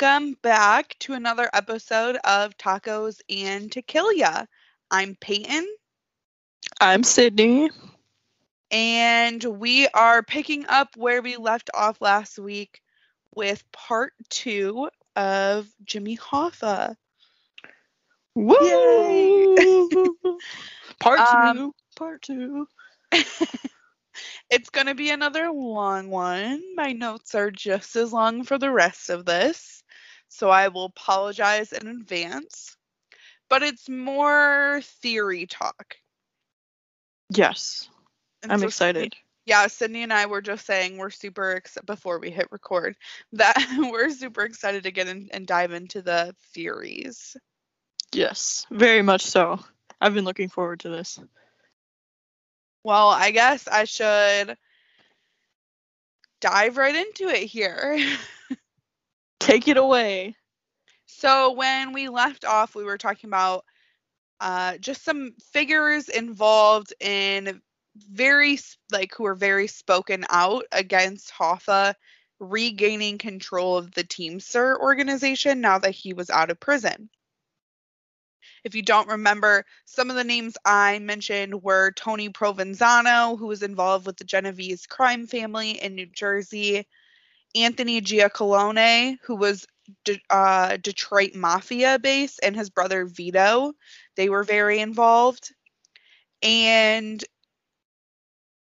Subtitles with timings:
[0.00, 4.48] Welcome back to another episode of Tacos and Tequila.
[4.90, 5.66] I'm Peyton,
[6.80, 7.68] I'm Sydney.
[8.70, 12.80] and we are picking up where we left off last week
[13.34, 16.94] with part two of Jimmy Hoffa.
[18.34, 20.16] Woo!
[20.98, 21.74] part Um, two.
[21.96, 22.66] Part two.
[24.50, 26.62] It's going to be another long one.
[26.74, 29.79] My notes are just as long for the rest of this,
[30.30, 32.76] so I will apologize in advance.
[33.50, 35.96] But it's more theory talk.
[37.30, 37.88] Yes,
[38.42, 39.14] And I'm so excited.
[39.44, 42.96] yeah, Sydney and I were just saying we're super ex- before we hit record
[43.32, 47.36] that we're super excited to get in and dive into the theories.
[48.12, 49.60] Yes, very much so.
[50.00, 51.20] I've been looking forward to this.
[52.82, 54.56] Well, I guess I should
[56.40, 57.98] dive right into it here.
[59.40, 60.36] Take it away.
[61.06, 63.64] so when we left off, we were talking about
[64.40, 67.60] uh, just some figures involved in
[67.96, 68.58] very
[68.92, 71.94] like who are very spoken out against Hoffa
[72.40, 77.10] regaining control of the Teamster organization now that he was out of prison.
[78.64, 83.62] If you don't remember, some of the names I mentioned were Tony Provenzano, who was
[83.62, 86.86] involved with the Genovese crime family in New Jersey,
[87.54, 89.66] Anthony Giacalone, who was
[90.04, 93.72] De- uh, Detroit Mafia base, and his brother Vito.
[94.16, 95.52] They were very involved.
[96.42, 97.22] And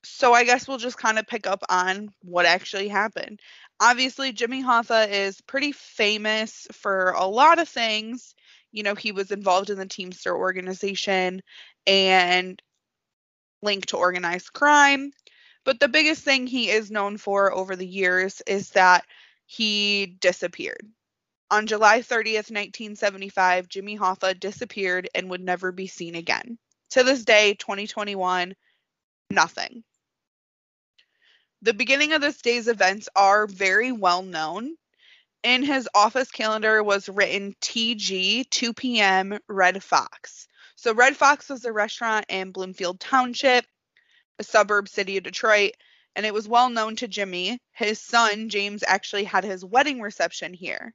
[0.03, 3.39] so I guess we'll just kind of pick up on what actually happened.
[3.79, 8.35] Obviously, Jimmy Hoffa is pretty famous for a lot of things.
[8.71, 11.41] You know, he was involved in the Teamster organization
[11.87, 12.61] and
[13.61, 15.11] linked to organized crime.
[15.63, 19.05] But the biggest thing he is known for over the years is that
[19.45, 20.85] he disappeared.
[21.51, 26.57] On July 30th, 1975, Jimmy Hoffa disappeared and would never be seen again.
[26.91, 28.55] To this day, 2021,
[29.29, 29.83] nothing.
[31.61, 34.75] The beginning of this day's events are very well known.
[35.43, 39.37] In his office calendar was written TG 2 p.m.
[39.47, 40.47] Red Fox.
[40.75, 43.65] So Red Fox was a restaurant in Bloomfield Township,
[44.39, 45.73] a suburb city of Detroit,
[46.15, 47.59] and it was well known to Jimmy.
[47.71, 50.93] His son James actually had his wedding reception here.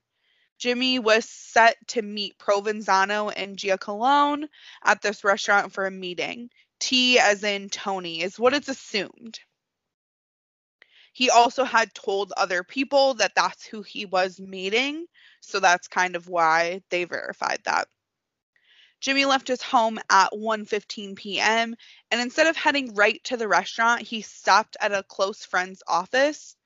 [0.59, 4.49] Jimmy was set to meet Provenzano and Giacalone
[4.85, 6.51] at this restaurant for a meeting.
[6.81, 9.41] T as in Tony is what it's assumed.
[11.13, 15.07] He also had told other people that that's who he was meeting,
[15.41, 17.89] so that's kind of why they verified that.
[19.01, 21.75] Jimmy left his home at 1:15 p.m.
[22.11, 26.57] and instead of heading right to the restaurant, he stopped at a close friend's office.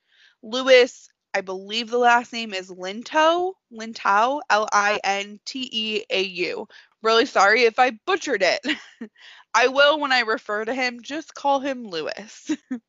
[0.42, 6.22] Louis, I believe the last name is Linto, Lintau, L I N T E A
[6.22, 6.68] U.
[7.02, 8.60] Really sorry if I butchered it.
[9.54, 12.50] I will when I refer to him, just call him Louis.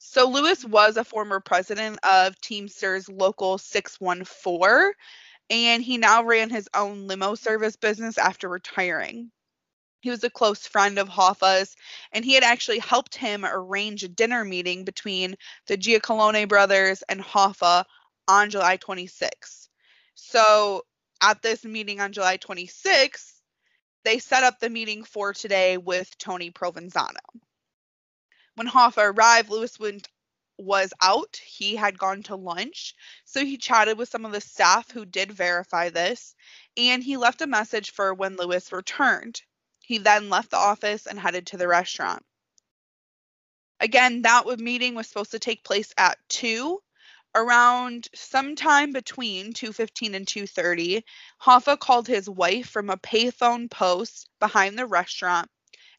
[0.00, 4.92] So Louis was a former president of Teamsters Local 614,
[5.50, 9.30] and he now ran his own limo service business after retiring.
[10.00, 11.74] He was a close friend of Hoffa's,
[12.12, 15.36] and he had actually helped him arrange a dinner meeting between
[15.66, 17.84] the Giacalone brothers and Hoffa
[18.28, 19.68] on July 26.
[20.14, 20.84] So
[21.20, 23.42] at this meeting on July 26,
[24.04, 27.16] they set up the meeting for today with Tony Provenzano.
[28.54, 30.08] When Hoffa arrived, Louis went,
[30.58, 31.40] was out.
[31.44, 32.94] He had gone to lunch.
[33.24, 36.34] So he chatted with some of the staff who did verify this,
[36.76, 39.40] and he left a message for when Louis returned.
[39.80, 42.24] He then left the office and headed to the restaurant.
[43.80, 46.82] Again, that meeting was supposed to take place at 2.
[47.34, 51.04] Around sometime between 2:15 and 2:30,
[51.40, 55.48] Hoffa called his wife from a payphone post behind the restaurant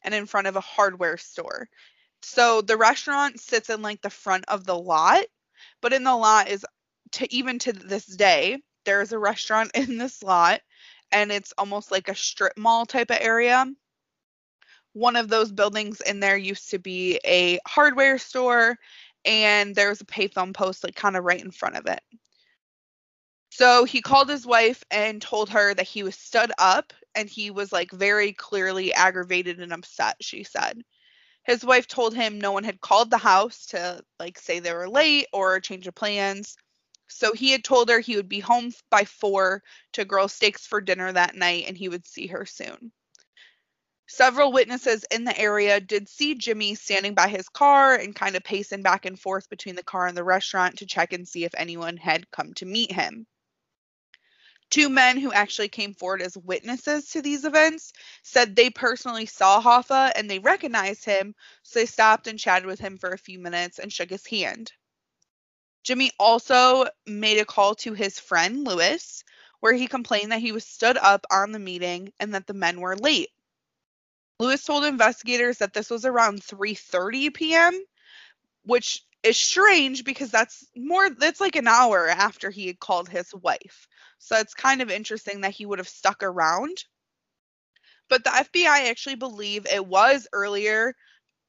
[0.02, 1.68] and in front of a hardware store.
[2.22, 5.24] So the restaurant sits in like the front of the lot,
[5.80, 6.64] but in the lot is
[7.12, 10.60] to even to this day, there's a restaurant in this lot
[11.12, 13.66] and it's almost like a strip mall type of area.
[14.92, 18.78] One of those buildings in there used to be a hardware store
[19.24, 22.00] and there was a payphone post like kind of right in front of it.
[23.50, 27.50] So he called his wife and told her that he was stood up and he
[27.50, 30.82] was like very clearly aggravated and upset, she said.
[31.50, 34.88] His wife told him no one had called the house to like say they were
[34.88, 36.56] late or change of plans.
[37.08, 39.60] So he had told her he would be home by 4
[39.94, 42.92] to grill steaks for dinner that night and he would see her soon.
[44.06, 48.44] Several witnesses in the area did see Jimmy standing by his car and kind of
[48.44, 51.54] pacing back and forth between the car and the restaurant to check and see if
[51.56, 53.26] anyone had come to meet him.
[54.70, 59.60] Two men who actually came forward as witnesses to these events said they personally saw
[59.60, 61.34] Hoffa and they recognized him,
[61.64, 64.72] so they stopped and chatted with him for a few minutes and shook his hand.
[65.82, 69.24] Jimmy also made a call to his friend Louis,
[69.58, 72.80] where he complained that he was stood up on the meeting and that the men
[72.80, 73.30] were late.
[74.38, 77.84] Louis told investigators that this was around 3:30 p.m.,
[78.64, 83.34] which is strange because that's more that's like an hour after he had called his
[83.34, 83.88] wife.
[84.20, 86.84] So it's kind of interesting that he would have stuck around.
[88.08, 90.94] But the FBI actually believe it was earlier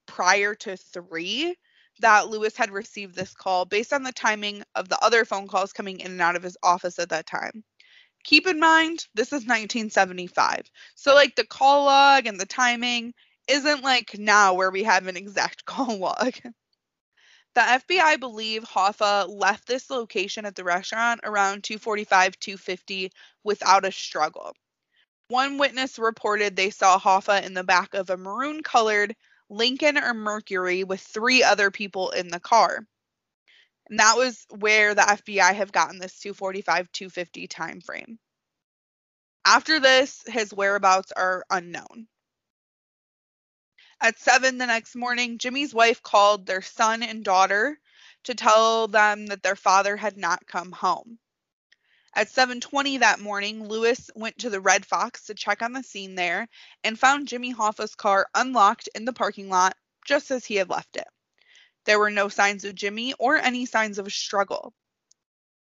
[0.08, 1.56] prior to 3
[2.00, 5.74] that Louis had received this call based on the timing of the other phone calls
[5.74, 7.64] coming in and out of his office at that time.
[8.24, 10.70] Keep in mind, this is 1975.
[10.96, 13.14] So, like, the call log and the timing
[13.48, 16.34] isn't like now where we have an exact call log.
[17.54, 23.12] The FBI believe Hoffa left this location at the restaurant around 245 250
[23.44, 24.56] without a struggle.
[25.28, 29.16] One witness reported they saw Hoffa in the back of a maroon colored
[29.50, 32.88] Lincoln or Mercury with three other people in the car.
[33.90, 38.18] And that was where the FBI have gotten this 245 250 time frame.
[39.44, 42.08] After this, his whereabouts are unknown.
[44.04, 47.80] At 7 the next morning, Jimmy's wife called their son and daughter
[48.24, 51.20] to tell them that their father had not come home.
[52.16, 56.16] At 7:20 that morning, Louis went to the Red Fox to check on the scene
[56.16, 56.50] there
[56.84, 60.98] and found Jimmy Hoffa's car unlocked in the parking lot just as he had left
[60.98, 61.08] it.
[61.86, 64.74] There were no signs of Jimmy or any signs of a struggle.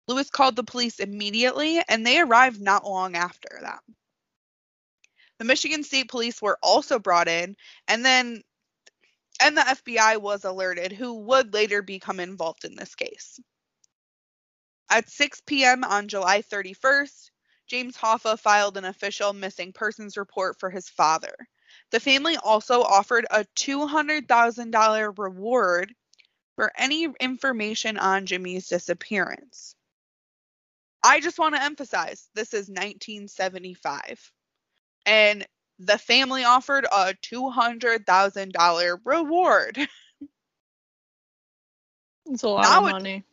[0.07, 3.83] Louis called the police immediately and they arrived not long after that.
[5.37, 7.55] The Michigan State Police were also brought in,
[7.87, 8.41] and then
[9.41, 13.39] and the FBI was alerted, who would later become involved in this case.
[14.89, 15.83] At 6 p.m.
[15.83, 17.31] on July 31st,
[17.67, 21.35] James Hoffa filed an official missing persons report for his father.
[21.91, 25.93] The family also offered a $200,000 reward
[26.55, 29.75] for any information on Jimmy's disappearance.
[31.03, 34.31] I just want to emphasize this is 1975
[35.05, 35.45] and
[35.79, 39.77] the family offered a $200,000 reward.
[42.27, 43.23] It's a lot Now of money.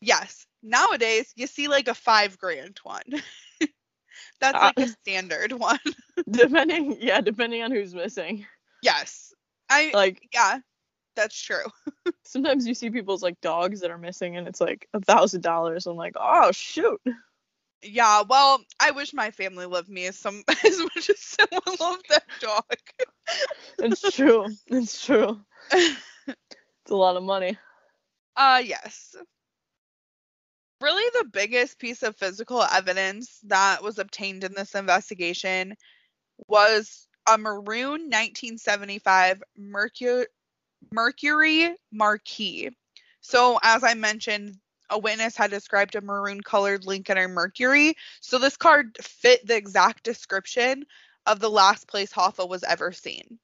[0.00, 0.46] yes.
[0.62, 3.02] Nowadays, you see like a five grand one.
[4.40, 5.78] That's Uh, like a standard one.
[6.30, 8.46] Depending, yeah, depending on who's missing.
[8.82, 9.32] yes.
[9.70, 10.60] I, Like yeah,
[11.14, 11.64] that's true.
[12.24, 15.86] sometimes you see people's like dogs that are missing, and it's like a thousand dollars.
[15.86, 17.00] I'm like, oh shoot.
[17.82, 22.08] Yeah, well, I wish my family loved me as some as much as someone loved
[22.10, 22.64] that dog.
[23.78, 24.46] It's true.
[24.66, 25.40] It's true.
[25.72, 27.58] It's a lot of money.
[28.36, 29.16] Uh yes.
[30.80, 35.74] Really the biggest piece of physical evidence that was obtained in this investigation
[36.48, 40.26] was a maroon 1975 Mercury
[40.92, 42.70] Mercury Marquis.
[43.20, 44.56] So as I mentioned,
[44.90, 47.96] a witness had described a maroon colored Lincoln or Mercury.
[48.20, 50.86] So this car fit the exact description
[51.26, 53.38] of the last place Hoffa was ever seen.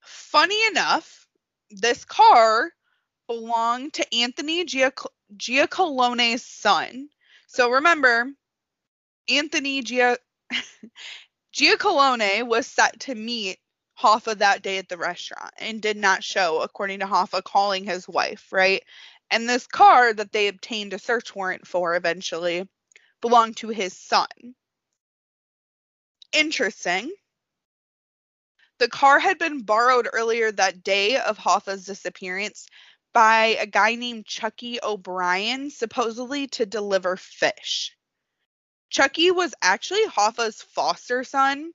[0.00, 1.26] Funny enough,
[1.70, 2.70] this car
[3.26, 5.06] belonged to Anthony Giac-
[5.36, 7.08] Giacalone's son.
[7.46, 8.30] So remember,
[9.28, 10.18] Anthony Gia-
[11.54, 13.58] Giacalone was set to meet
[13.98, 18.08] Hoffa that day at the restaurant and did not show, according to Hoffa calling his
[18.08, 18.82] wife, right?
[19.30, 22.68] And this car that they obtained a search warrant for eventually
[23.20, 24.26] belonged to his son.
[26.32, 27.12] Interesting.
[28.78, 32.66] The car had been borrowed earlier that day of Hoffa's disappearance
[33.12, 37.94] by a guy named Chucky O'Brien, supposedly to deliver fish.
[38.88, 41.72] Chucky was actually Hoffa's foster son,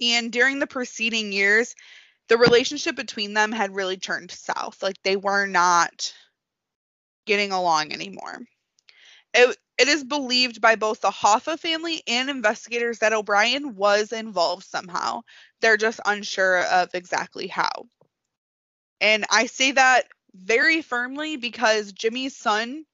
[0.00, 1.74] and during the preceding years,
[2.28, 4.82] the relationship between them had really turned south.
[4.82, 6.12] Like they were not
[7.28, 8.40] getting along anymore.
[9.34, 14.64] It, it is believed by both the Hoffa family and investigators that O'Brien was involved
[14.64, 15.22] somehow.
[15.60, 17.86] They're just unsure of exactly how.
[19.00, 22.84] And I say that very firmly because Jimmy's son,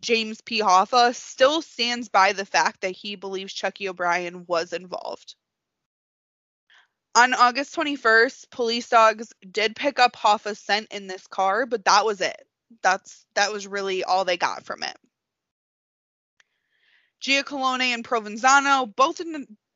[0.00, 0.60] James P.
[0.60, 5.36] Hoffa, still stands by the fact that he believes Chucky O'Brien was involved.
[7.16, 12.04] On August 21st, police dogs did pick up Hoffa's scent in this car, but that
[12.04, 12.46] was it.
[12.82, 14.96] That's that was really all they got from it.
[17.20, 19.20] Giacalone and Provenzano both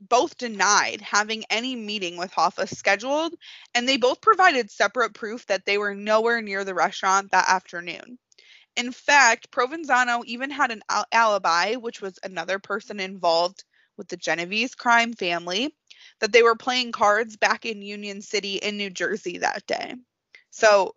[0.00, 3.34] both denied having any meeting with Hoffa scheduled,
[3.74, 8.18] and they both provided separate proof that they were nowhere near the restaurant that afternoon.
[8.76, 13.64] In fact, Provenzano even had an al- alibi, which was another person involved
[13.96, 15.74] with the Genovese crime family,
[16.20, 19.94] that they were playing cards back in Union City in New Jersey that day.
[20.50, 20.94] So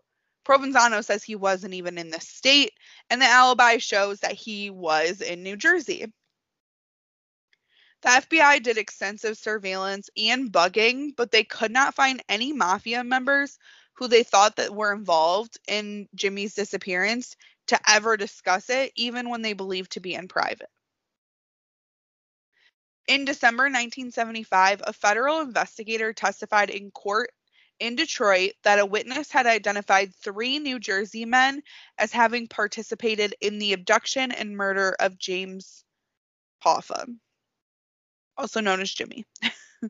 [0.51, 2.73] Provenzano says he wasn't even in the state,
[3.09, 6.11] and the alibi shows that he was in New Jersey.
[8.01, 13.57] The FBI did extensive surveillance and bugging, but they could not find any mafia members
[13.93, 19.43] who they thought that were involved in Jimmy's disappearance to ever discuss it, even when
[19.43, 20.69] they believed to be in private.
[23.07, 27.29] In December 1975, a federal investigator testified in court
[27.81, 31.63] in Detroit that a witness had identified three New Jersey men
[31.97, 35.83] as having participated in the abduction and murder of James
[36.63, 37.07] Hoffa,
[38.37, 39.25] also known as Jimmy.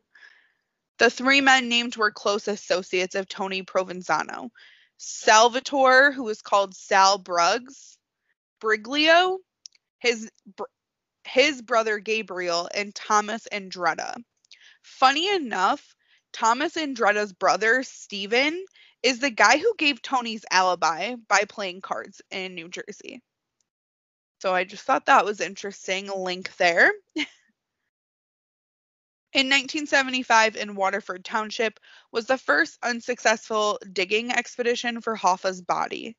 [0.98, 4.48] the three men named were close associates of Tony Provenzano.
[4.96, 7.98] Salvatore, who was called Sal Bruggs,
[8.58, 9.36] Briglio,
[9.98, 10.30] his
[11.24, 14.14] his brother Gabriel, and Thomas Andretta.
[14.82, 15.94] Funny enough,
[16.32, 18.64] Thomas Andretta's brother, Stephen,
[19.02, 23.22] is the guy who gave Tony's alibi by playing cards in New Jersey.
[24.40, 26.08] So I just thought that was interesting.
[26.08, 26.92] Link there.
[29.34, 36.18] In 1975, in Waterford Township, was the first unsuccessful digging expedition for Hoffa's body.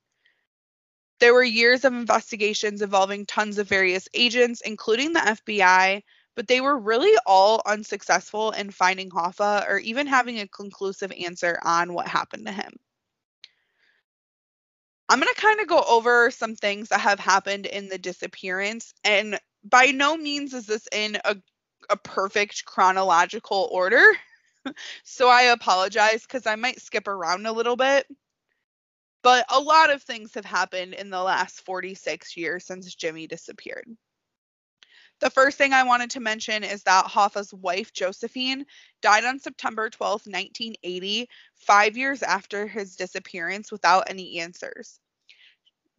[1.20, 6.02] There were years of investigations involving tons of various agents, including the FBI,
[6.36, 11.60] but they were really all unsuccessful in finding Hoffa or even having a conclusive answer
[11.64, 12.74] on what happened to him.
[15.10, 18.94] I'm going to kind of go over some things that have happened in the disappearance,
[19.04, 21.36] and by no means is this in a,
[21.90, 24.04] a perfect chronological order.
[25.04, 28.08] so I apologize because I might skip around a little bit.
[29.22, 33.88] But a lot of things have happened in the last 46 years since Jimmy disappeared.
[35.24, 38.66] The first thing I wanted to mention is that Hoffa's wife, Josephine,
[39.02, 45.00] died on September 12, 1980, five years after his disappearance without any answers.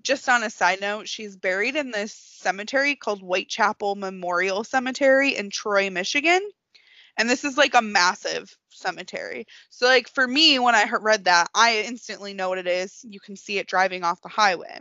[0.03, 5.49] Just on a side note, she's buried in this cemetery called Whitechapel Memorial Cemetery in
[5.49, 6.43] Troy, Michigan.
[7.17, 9.47] And this is like a massive cemetery.
[9.71, 13.03] So, like, for me, when I read that, I instantly know what it is.
[13.09, 14.81] You can see it driving off the highway.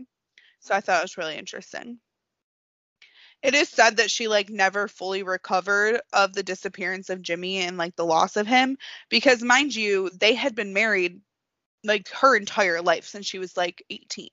[0.59, 1.99] So, I thought it was really interesting.
[3.43, 7.77] It is said that she like never fully recovered of the disappearance of Jimmy and
[7.77, 8.77] like the loss of him
[9.09, 11.19] because mind you, they had been married
[11.83, 14.29] like her entire life since she was like 18.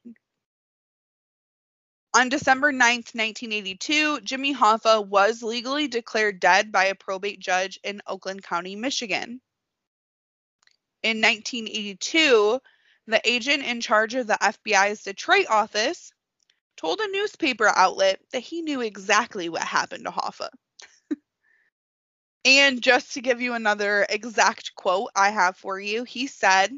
[2.15, 8.03] On December 9th, 1982, Jimmy Hoffa was legally declared dead by a probate judge in
[8.07, 9.41] Oakland County, Michigan.
[11.03, 12.61] In 1982,
[13.09, 16.13] the agent in charge of the FBI's Detroit office
[16.81, 20.49] told a newspaper outlet that he knew exactly what happened to Hoffa.
[22.45, 26.73] and just to give you another exact quote I have for you, he said,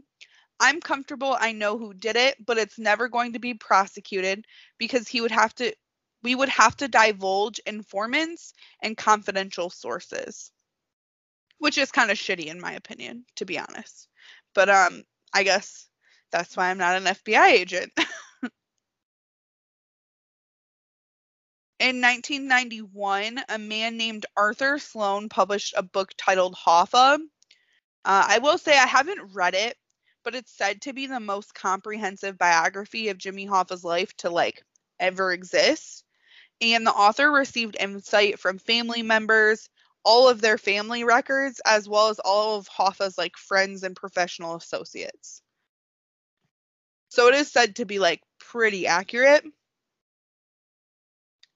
[0.59, 4.45] I'm comfortable I know who did it, but it's never going to be prosecuted
[4.79, 5.73] because he would have to
[6.23, 10.53] we would have to divulge informants and confidential sources.
[11.59, 14.09] Which is kind of shitty in my opinion, to be honest.
[14.55, 15.89] But um I guess
[16.33, 17.93] that's why I'm not an FBI agent.
[21.83, 27.19] In 1991, a man named Arthur Sloane published a book titled Hoffa.
[28.05, 29.77] Uh, I will say I haven't read it,
[30.23, 34.63] but it's said to be the most comprehensive biography of Jimmy Hoffa's life to like
[35.01, 36.05] ever exist.
[36.61, 39.69] And the author received insight from family members,
[40.05, 44.55] all of their family records, as well as all of Hoffa's like friends and professional
[44.55, 45.43] associates.
[47.09, 49.45] So it is said to be like pretty accurate.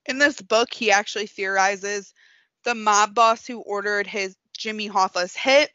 [0.09, 2.15] In this book, he actually theorizes
[2.65, 5.71] the mob boss who ordered his Jimmy Hoffa's hit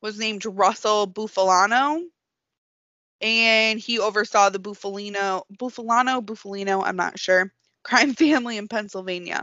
[0.00, 2.02] was named Russell Bufalino.
[3.20, 7.52] And he oversaw the Bufalino, Bufalino, Bufalino, I'm not sure,
[7.84, 9.42] crime family in Pennsylvania.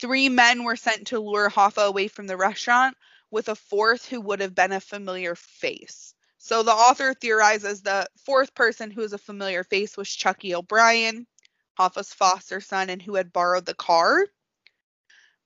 [0.00, 2.96] Three men were sent to lure Hoffa away from the restaurant,
[3.30, 6.14] with a fourth who would have been a familiar face.
[6.38, 11.26] So the author theorizes the fourth person who is a familiar face was Chucky O'Brien.
[11.74, 14.26] Hoffa's foster son and who had borrowed the car.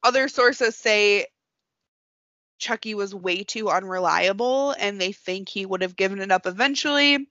[0.03, 1.27] Other sources say
[2.59, 7.29] Chucky was way too unreliable and they think he would have given it up eventually.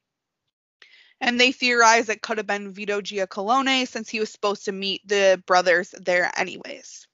[1.20, 5.08] And they theorize it could have been Vito Giacalone since he was supposed to meet
[5.08, 7.08] the brothers there anyways.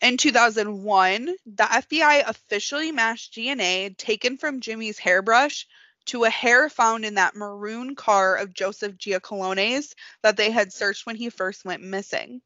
[0.00, 5.66] In 2001, the FBI officially matched DNA taken from Jimmy's hairbrush
[6.06, 11.06] to a hair found in that maroon car of Joseph Giacalone's that they had searched
[11.06, 12.40] when he first went missing.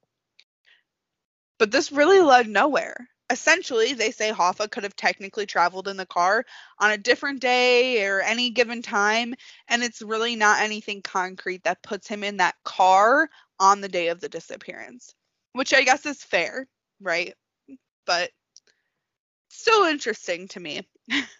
[1.58, 3.08] But this really led nowhere.
[3.30, 6.44] Essentially, they say Hoffa could have technically traveled in the car
[6.78, 9.34] on a different day or any given time,
[9.68, 14.08] and it's really not anything concrete that puts him in that car on the day
[14.08, 15.14] of the disappearance,
[15.52, 16.66] which I guess is fair,
[17.00, 17.34] right?
[18.04, 18.30] But
[19.50, 20.88] still interesting to me.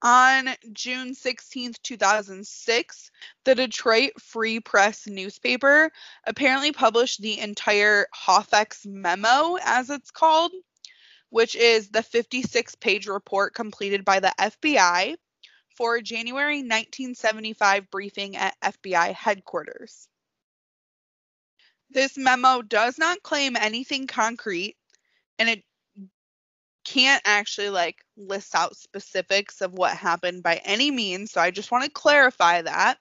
[0.00, 3.10] On June 16, 2006,
[3.44, 5.90] the Detroit Free Press newspaper
[6.24, 10.52] apparently published the entire Hoffex memo, as it's called,
[11.30, 15.16] which is the 56 page report completed by the FBI
[15.76, 20.08] for a January 1975 briefing at FBI headquarters.
[21.90, 24.76] This memo does not claim anything concrete
[25.38, 25.64] and it
[26.88, 31.30] can't actually like list out specifics of what happened by any means.
[31.30, 32.98] So I just want to clarify that.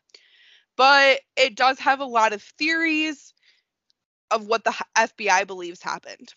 [0.75, 3.33] But it does have a lot of theories
[4.29, 6.33] of what the FBI believes happened.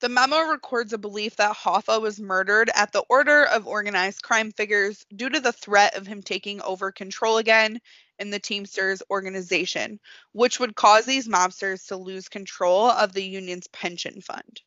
[0.00, 4.52] The memo records a belief that Hoffa was murdered at the order of organized crime
[4.52, 7.80] figures due to the threat of him taking over control again
[8.20, 9.98] in the Teamsters organization,
[10.32, 14.60] which would cause these mobsters to lose control of the union's pension fund.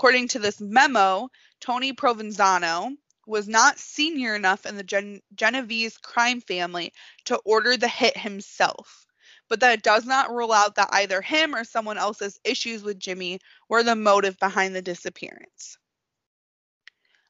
[0.00, 1.28] According to this memo,
[1.60, 6.94] Tony Provenzano was not senior enough in the Gen- Genovese crime family
[7.26, 9.04] to order the hit himself,
[9.46, 13.40] but that does not rule out that either him or someone else's issues with Jimmy
[13.68, 15.76] were the motive behind the disappearance.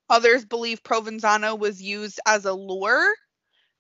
[0.09, 3.13] Others believe Provenzano was used as a lure,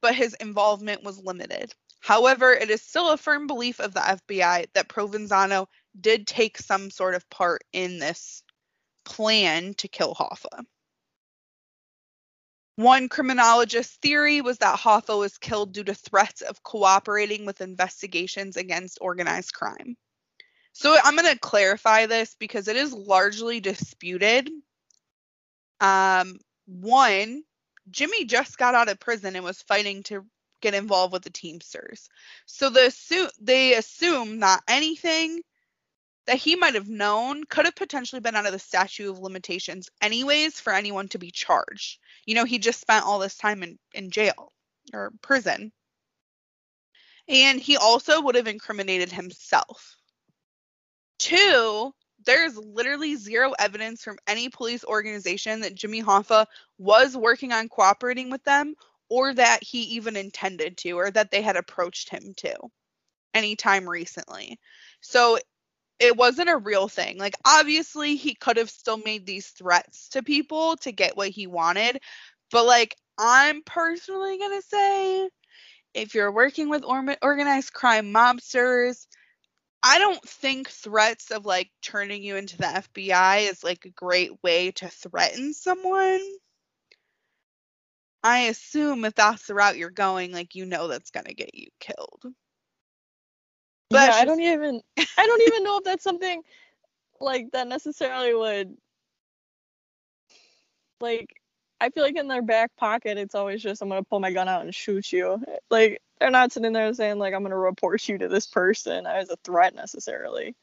[0.01, 1.73] but his involvement was limited.
[2.01, 5.69] However, it is still a firm belief of the FBI that Provenzano
[6.01, 8.43] did take some sort of part in this
[9.11, 10.64] plan to kill Hoffa.
[12.77, 18.57] One criminologist's theory was that Hoffa was killed due to threats of cooperating with investigations
[18.57, 19.96] against organized crime.
[20.73, 24.49] So I'm going to clarify this because it is largely disputed.
[25.81, 27.42] Um, one,
[27.90, 30.25] Jimmy just got out of prison and was fighting to
[30.62, 32.09] get involved with the Teamsters.
[32.46, 35.42] So the assume, they assume that anything
[36.31, 39.88] that he might have known could have potentially been out of the statute of limitations
[40.01, 41.99] anyways for anyone to be charged.
[42.25, 44.53] You know, he just spent all this time in, in jail
[44.95, 45.73] or prison.
[47.27, 49.97] And he also would have incriminated himself.
[51.19, 51.93] Two,
[52.25, 56.47] there's literally zero evidence from any police organization that Jimmy Hoffa
[56.79, 58.77] was working on cooperating with them
[59.09, 62.55] or that he even intended to or that they had approached him to
[63.35, 64.61] anytime recently.
[65.01, 65.38] So
[66.01, 67.19] it wasn't a real thing.
[67.19, 71.47] Like obviously he could have still made these threats to people to get what he
[71.47, 72.01] wanted,
[72.51, 75.29] but like I'm personally going to say
[75.93, 79.07] if you're working with or- organized crime mobsters,
[79.83, 84.31] I don't think threats of like turning you into the FBI is like a great
[84.43, 86.21] way to threaten someone.
[88.23, 91.69] I assume if that's the route you're going, like you know that's gonna get you
[91.79, 92.35] killed.
[93.90, 94.81] But yeah, I don't even
[95.18, 96.42] I don't even know if that's something
[97.20, 98.76] like that necessarily would
[101.00, 101.29] like
[101.81, 104.48] I feel like in their back pocket it's always just I'm gonna pull my gun
[104.48, 105.42] out and shoot you.
[105.70, 109.31] Like they're not sitting there saying like I'm gonna report you to this person as
[109.31, 110.55] a threat necessarily.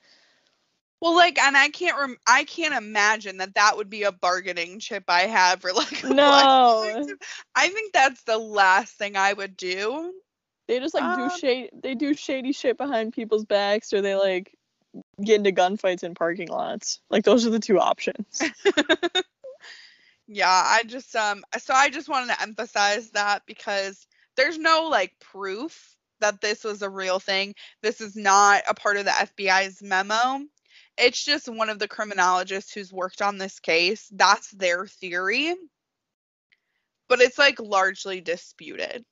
[1.00, 4.80] Well, like, and I can't rem- I can't imagine that that would be a bargaining
[4.80, 6.04] chip I have for like.
[6.04, 7.06] No.
[7.56, 10.14] I think that's the last thing I would do.
[10.68, 14.16] They just like um, do shady they do shady shit behind people's backs or they
[14.16, 14.54] like
[15.24, 17.00] get into gunfights in parking lots.
[17.10, 18.42] Like those are the two options.
[20.28, 25.14] yeah, I just um so I just wanted to emphasize that because there's no like
[25.20, 27.56] proof that this was a real thing.
[27.82, 30.44] This is not a part of the FBI's memo.
[30.98, 34.10] It's just one of the criminologists who's worked on this case.
[34.12, 35.56] That's their theory.
[37.08, 39.06] But it's like largely disputed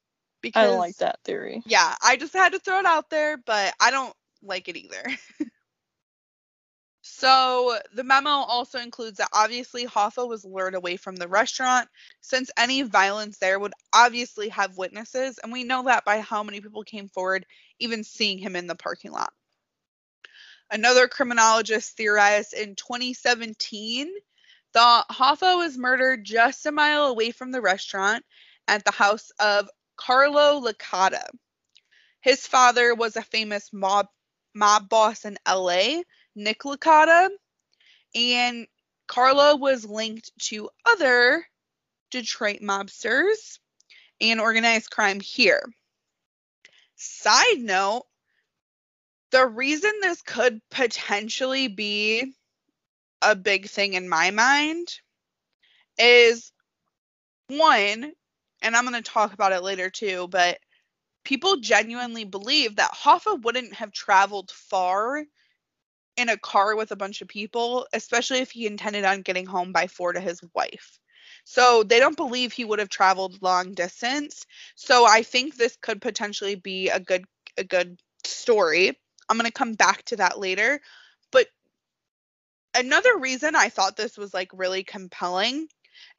[0.45, 1.63] because I don't like that theory.
[1.65, 5.03] Yeah, I just had to throw it out there, but I don't like it either.
[7.01, 11.89] so the memo also includes that obviously Hoffa was lured away from the restaurant
[12.21, 16.61] since any violence there would obviously have witnesses, and we know that by how many
[16.61, 17.47] people came forward
[17.79, 19.33] even seeing him in the parking lot.
[20.69, 24.11] Another criminologist theorized in 2017
[24.73, 28.23] thought Hoffa was murdered just a mile away from the restaurant
[28.67, 31.27] at the house of Carlo Licata.
[32.21, 34.07] His father was a famous mob
[34.53, 36.01] mob boss in LA
[36.35, 37.29] Nick Licata,
[38.13, 38.67] and
[39.07, 41.45] Carlo was linked to other
[42.11, 43.59] Detroit mobsters
[44.21, 45.63] and organized crime here.
[46.95, 48.05] Side note,
[49.31, 52.33] the reason this could potentially be
[53.21, 54.87] a big thing in my mind
[55.97, 56.51] is
[57.47, 58.13] one,
[58.61, 60.59] and I'm going to talk about it later too, but
[61.23, 65.23] people genuinely believe that Hoffa wouldn't have traveled far
[66.17, 69.71] in a car with a bunch of people, especially if he intended on getting home
[69.71, 70.99] by four to his wife.
[71.43, 74.45] So they don't believe he would have traveled long distance.
[74.75, 77.25] So I think this could potentially be a good
[77.57, 78.97] a good story.
[79.29, 80.81] I'm going to come back to that later.
[81.31, 81.47] But
[82.73, 85.67] another reason I thought this was like really compelling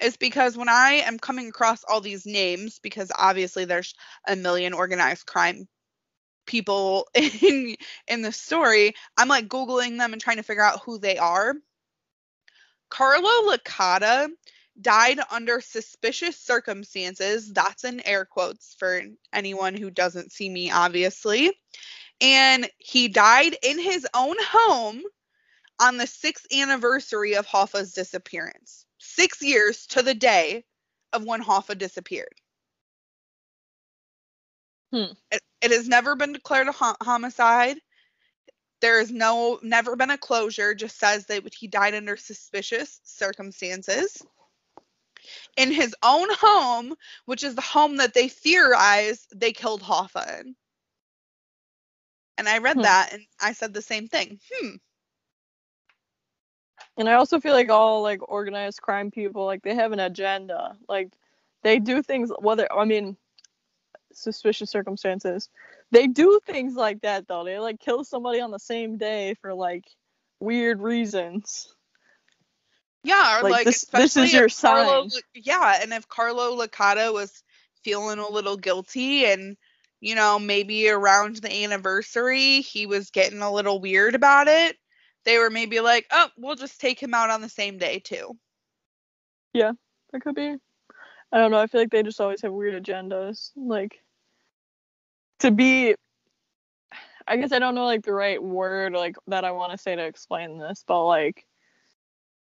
[0.00, 3.94] is because when I am coming across all these names, because obviously there's
[4.26, 5.68] a million organized crime
[6.46, 7.76] people in
[8.08, 11.54] in the story, I'm like googling them and trying to figure out who they are.
[12.88, 14.28] Carlo Licata
[14.80, 17.52] died under suspicious circumstances.
[17.52, 21.52] That's in air quotes for anyone who doesn't see me, obviously.
[22.20, 25.02] And he died in his own home
[25.78, 28.86] on the sixth anniversary of Hoffa's disappearance.
[29.06, 30.64] Six years to the day
[31.12, 32.34] of when Hoffa disappeared.
[34.92, 35.12] Hmm.
[35.30, 37.78] It, it has never been declared a ho- homicide.
[38.80, 40.74] There is no never been a closure.
[40.74, 44.22] Just says that he died under suspicious circumstances
[45.56, 46.94] in his own home,
[47.26, 50.56] which is the home that they theorize they killed Hoffa in.
[52.38, 52.82] And I read Hmm.
[52.82, 54.40] that and I said the same thing.
[54.52, 54.76] Hmm.
[56.96, 60.76] And I also feel like all like organized crime people, like they have an agenda.
[60.88, 61.08] Like
[61.62, 63.16] they do things whether I mean
[64.12, 65.50] suspicious circumstances.
[65.90, 67.44] They do things like that though.
[67.44, 69.84] They like kill somebody on the same day for like
[70.40, 71.72] weird reasons.
[73.04, 75.22] Yeah, or Like, like, this- this is especially your Carlo, sign.
[75.34, 77.42] yeah, and if Carlo Licata was
[77.84, 79.56] feeling a little guilty and
[80.00, 84.76] you know, maybe around the anniversary he was getting a little weird about it,
[85.26, 88.38] they were maybe like, "Oh, we'll just take him out on the same day too."
[89.52, 89.72] Yeah,
[90.12, 90.56] that could be.
[91.32, 91.60] I don't know.
[91.60, 93.50] I feel like they just always have weird agendas.
[93.56, 94.00] Like
[95.40, 95.94] to be
[97.28, 99.96] I guess I don't know like the right word like that I want to say
[99.96, 101.44] to explain this, but like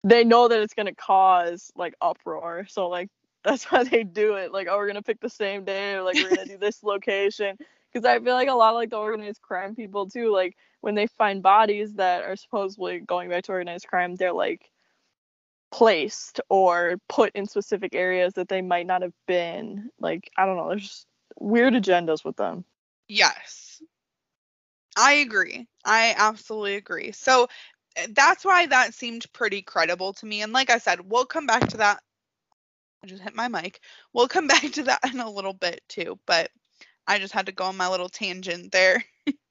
[0.04, 2.66] they know that it's gonna cause like uproar.
[2.68, 3.08] So like
[3.44, 4.52] that's why they do it.
[4.52, 7.56] Like, oh, we're gonna pick the same day, or like we're gonna do this location.
[7.92, 10.94] Because I feel like a lot of like the organized crime people too, like when
[10.94, 14.70] they find bodies that are supposedly going back to organized crime, they're like
[15.72, 19.88] placed or put in specific areas that they might not have been.
[19.98, 21.06] Like, I don't know, there's
[21.40, 22.66] weird agendas with them.
[23.08, 23.80] Yes.
[24.94, 25.66] I agree.
[25.86, 27.12] I absolutely agree.
[27.12, 27.44] So
[27.96, 30.42] uh, that's why that seemed pretty credible to me.
[30.42, 32.02] And like I said, we'll come back to that.
[33.02, 33.80] I just hit my mic.
[34.12, 36.50] We'll come back to that in a little bit too, but
[37.06, 39.02] I just had to go on my little tangent there.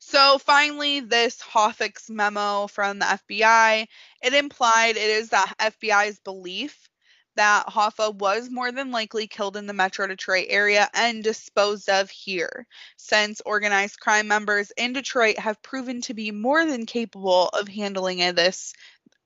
[0.00, 3.86] so finally, this Hoffex memo from the FBI,
[4.22, 6.88] it implied it is the FBI's belief
[7.36, 12.10] that Hoffa was more than likely killed in the Metro Detroit area and disposed of
[12.10, 17.68] here, since organized crime members in Detroit have proven to be more than capable of
[17.68, 18.72] handling this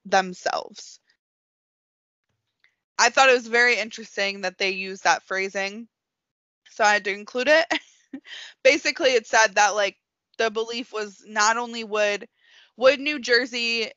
[0.04, 0.98] themselves.
[2.98, 5.86] I thought it was very interesting that they used that phrasing,
[6.70, 7.66] so I had to include it.
[8.64, 9.96] Basically, it said that like
[10.38, 12.28] the belief was not only would
[12.76, 13.90] would New Jersey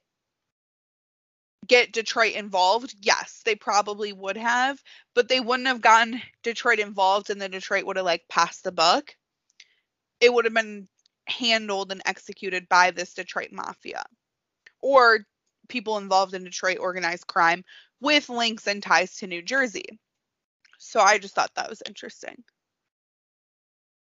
[1.65, 2.95] get Detroit involved?
[3.01, 4.81] Yes, they probably would have,
[5.15, 8.71] but they wouldn't have gotten Detroit involved and then Detroit would have like passed the
[8.71, 9.15] buck.
[10.19, 10.87] It would have been
[11.27, 14.03] handled and executed by this Detroit mafia
[14.81, 15.25] or
[15.67, 17.63] people involved in Detroit organized crime
[17.99, 19.99] with links and ties to New Jersey.
[20.77, 22.43] So I just thought that was interesting.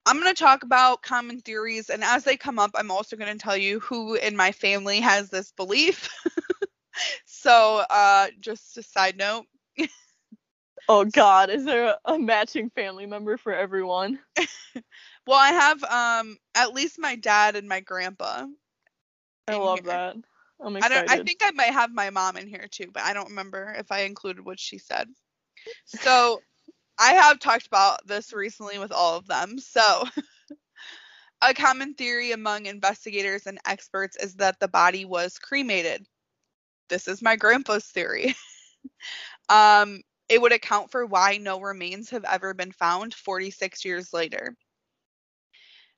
[0.05, 3.31] I'm going to talk about common theories, and as they come up, I'm also going
[3.31, 6.09] to tell you who in my family has this belief.
[7.25, 9.45] so, uh, just a side note.
[10.89, 14.19] Oh God, is there a, matching family member for everyone?
[15.25, 18.45] Well, I have um at least my dad and my grandpa.
[19.47, 19.87] I love here.
[19.87, 20.17] that.
[20.59, 21.07] I'm I excited.
[21.07, 21.21] don't.
[21.21, 23.91] I think I might have my mom in here too, but I don't remember if
[23.91, 25.07] I included what she said.
[25.85, 26.41] So,
[26.99, 29.57] I have talked about this recently with all of them.
[29.59, 30.03] So,
[31.41, 36.05] a common theory among investigators and experts is that the body was cremated.
[36.89, 38.35] This is my grandpa's theory.
[39.49, 44.55] um, it would account for why no remains have ever been found 46 years later.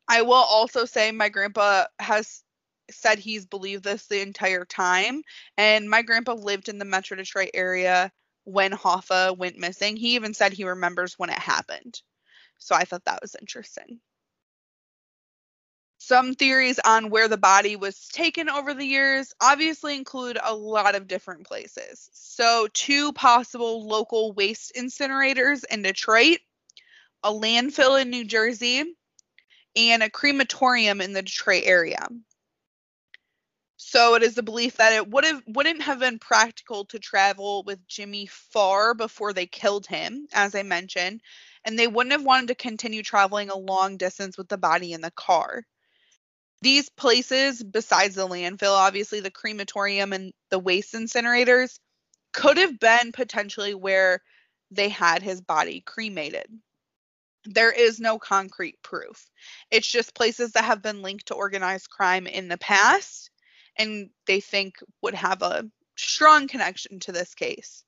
[0.07, 2.43] I will also say my grandpa has
[2.91, 5.21] said he's believed this the entire time.
[5.57, 8.11] And my grandpa lived in the Metro Detroit area
[8.45, 9.97] when Hoffa went missing.
[9.97, 12.01] He even said he remembers when it happened.
[12.57, 13.99] So I thought that was interesting.
[15.97, 20.93] Some theories on where the body was taken over the years obviously include a lot
[20.93, 22.09] of different places.
[22.13, 26.39] So, two possible local waste incinerators in Detroit,
[27.23, 28.83] a landfill in New Jersey,
[29.75, 32.07] and a crematorium in the Detroit area.
[33.87, 37.61] So it is the belief that it would have wouldn't have been practical to travel
[37.67, 41.21] with Jimmy far before they killed him, as I mentioned,
[41.63, 45.01] and they wouldn't have wanted to continue traveling a long distance with the body in
[45.01, 45.65] the car.
[46.63, 51.77] These places, besides the landfill, obviously the crematorium and the waste incinerators,
[52.33, 54.19] could have been potentially where
[54.71, 56.47] they had his body cremated.
[57.43, 59.29] There is no concrete proof.
[59.69, 63.29] It's just places that have been linked to organized crime in the past
[63.77, 67.83] and they think would have a strong connection to this case.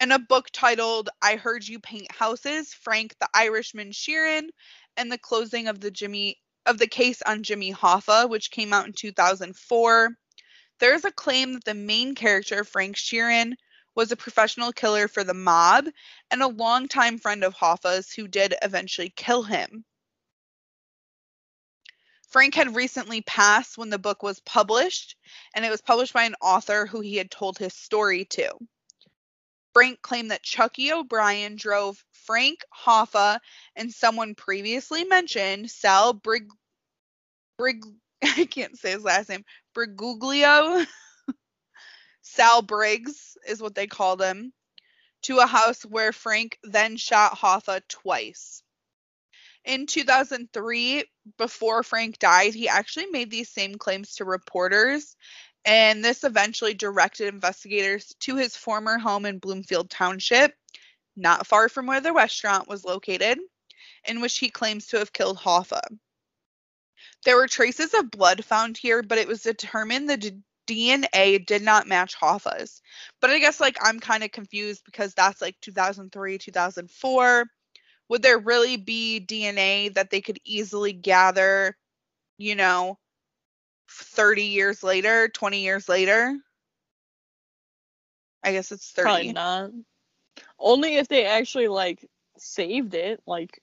[0.00, 4.48] In a book titled I Heard You Paint Houses, Frank the Irishman Sheeran
[4.96, 8.86] and the closing of the Jimmy of the case on Jimmy Hoffa, which came out
[8.86, 10.10] in 2004.
[10.78, 13.54] There's a claim that the main character, Frank Sheeran,
[13.96, 15.86] was a professional killer for the mob
[16.30, 19.84] and a longtime friend of Hoffa's who did eventually kill him.
[22.28, 25.16] Frank had recently passed when the book was published,
[25.54, 28.52] and it was published by an author who he had told his story to.
[29.72, 33.40] Frank claimed that Chucky O'Brien drove Frank Hoffa
[33.76, 36.50] and someone previously mentioned, Sal Brig,
[37.56, 37.82] Brig
[38.22, 40.86] I can't say his last name, Briguglio.
[42.22, 44.52] Sal Briggs is what they called him,
[45.22, 48.62] to a house where Frank then shot Hoffa twice
[49.68, 51.04] in 2003,
[51.36, 55.14] before Frank died, he actually made these same claims to reporters.
[55.64, 60.54] And this eventually directed investigators to his former home in Bloomfield Township,
[61.16, 63.38] not far from where the restaurant was located,
[64.06, 65.82] in which he claims to have killed Hoffa.
[67.26, 71.86] There were traces of blood found here, but it was determined the DNA did not
[71.86, 72.80] match Hoffa's.
[73.20, 77.44] But I guess like I'm kind of confused because that's like 2003, 2004
[78.08, 81.76] would there really be DNA that they could easily gather,
[82.38, 82.98] you know,
[83.90, 86.36] 30 years later, 20 years later?
[88.42, 89.04] I guess it's 30.
[89.04, 89.70] Probably not.
[90.58, 93.60] Only if they actually like saved it, like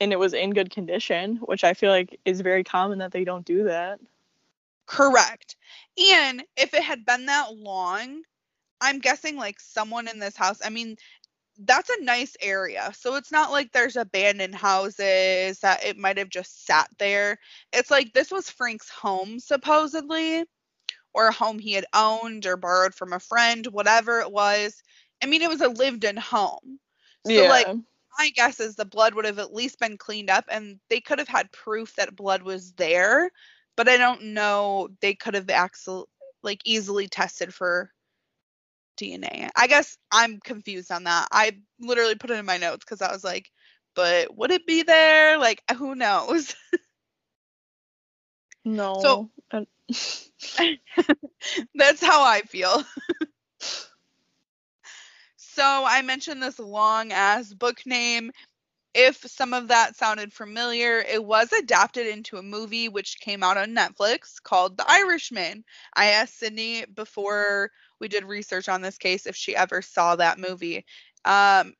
[0.00, 3.24] and it was in good condition, which I feel like is very common that they
[3.24, 3.98] don't do that.
[4.86, 5.56] Correct.
[6.12, 8.22] And if it had been that long,
[8.80, 10.96] I'm guessing like someone in this house, I mean,
[11.58, 12.92] that's a nice area.
[12.96, 17.38] So it's not like there's abandoned houses that it might have just sat there.
[17.72, 20.44] It's like this was Frank's home, supposedly,
[21.14, 24.82] or a home he had owned or borrowed from a friend, whatever it was.
[25.22, 26.78] I mean, it was a lived in home.
[27.26, 27.48] So, yeah.
[27.48, 27.66] like,
[28.18, 31.18] my guess is the blood would have at least been cleaned up and they could
[31.18, 33.30] have had proof that blood was there.
[33.76, 36.04] But I don't know, they could have actually,
[36.42, 37.90] like, easily tested for
[38.96, 39.50] DNA.
[39.56, 41.28] I guess I'm confused on that.
[41.32, 43.50] I literally put it in my notes because I was like,
[43.94, 45.38] but would it be there?
[45.38, 46.54] Like, uh, who knows?
[48.64, 49.00] No.
[49.00, 49.64] So uh,
[51.74, 52.82] that's how I feel.
[55.36, 58.32] so I mentioned this long ass book name.
[58.94, 63.58] If some of that sounded familiar, it was adapted into a movie which came out
[63.58, 65.64] on Netflix called The Irishman.
[65.94, 70.38] I asked Sydney before we did research on this case if she ever saw that
[70.38, 70.84] movie.
[71.24, 71.74] Um,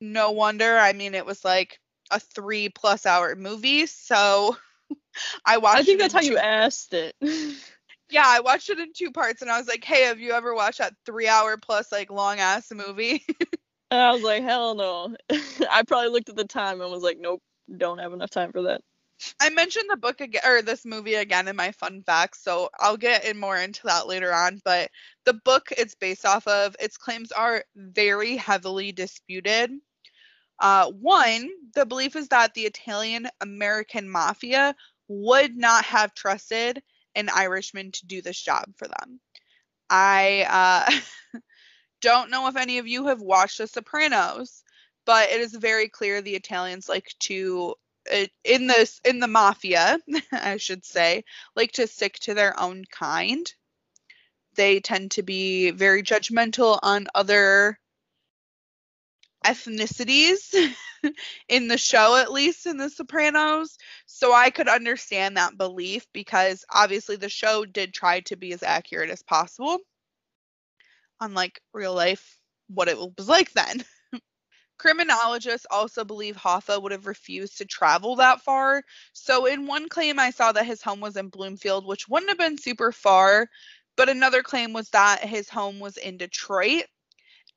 [0.00, 0.78] no wonder.
[0.78, 3.86] I mean, it was like a three plus hour movie.
[3.86, 4.56] So
[5.46, 5.80] I watched.
[5.80, 7.14] I think that's how two- you asked it.
[8.10, 10.54] yeah, I watched it in two parts, and I was like, "Hey, have you ever
[10.54, 13.24] watched that three hour plus like long ass movie?"
[13.90, 15.16] and I was like, "Hell no!"
[15.70, 17.42] I probably looked at the time and was like, "Nope,
[17.76, 18.82] don't have enough time for that."
[19.40, 22.96] I mentioned the book again or this movie again in my fun facts, so I'll
[22.96, 24.60] get in more into that later on.
[24.64, 24.90] But
[25.24, 29.70] the book it's based off of, its claims are very heavily disputed.
[30.58, 34.74] Uh, one, the belief is that the Italian American mafia
[35.08, 36.82] would not have trusted
[37.14, 39.20] an Irishman to do this job for them.
[39.88, 40.46] I
[41.32, 41.38] uh,
[42.00, 44.62] don't know if any of you have watched The Sopranos,
[45.04, 47.74] but it is very clear the Italians like to
[48.12, 49.98] Uh, in this in the mafia,
[50.32, 53.52] I should say, like to stick to their own kind.
[54.54, 57.78] They tend to be very judgmental on other
[59.44, 60.54] ethnicities
[61.48, 63.76] in the show, at least in The Sopranos.
[64.06, 68.62] So I could understand that belief because obviously the show did try to be as
[68.62, 69.78] accurate as possible.
[71.20, 72.38] Unlike real life,
[72.68, 73.84] what it was like then.
[74.78, 78.82] Criminologists also believe Hoffa would have refused to travel that far.
[79.12, 82.38] So, in one claim, I saw that his home was in Bloomfield, which wouldn't have
[82.38, 83.48] been super far.
[83.96, 86.84] But another claim was that his home was in Detroit.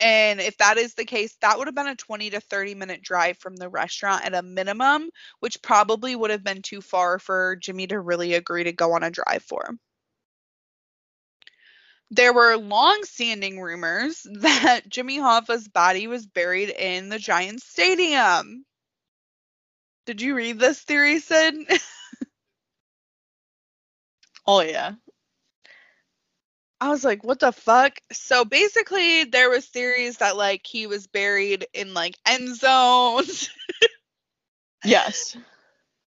[0.02, 3.02] And if that is the case, that would have been a 20 to 30 minute
[3.02, 7.56] drive from the restaurant at a minimum, which probably would have been too far for
[7.58, 9.78] Jimmy to really agree to go on a drive for.
[12.12, 18.66] There were long-standing rumors that Jimmy Hoffa's body was buried in the Giants Stadium.
[20.06, 21.56] Did you read this theory, Sid?
[24.46, 24.94] Oh yeah.
[26.82, 28.00] I was like, what the fuck?
[28.12, 33.50] So basically there was theories that like he was buried in like end zones.
[34.86, 35.36] Yes.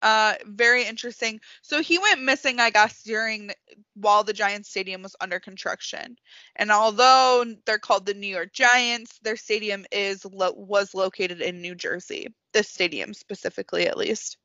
[0.02, 1.40] Uh very interesting.
[1.62, 3.50] So he went missing I guess during
[3.94, 6.16] while the Giants stadium was under construction.
[6.56, 11.60] And although they're called the New York Giants, their stadium is lo- was located in
[11.60, 12.28] New Jersey.
[12.52, 14.36] This stadium specifically at least.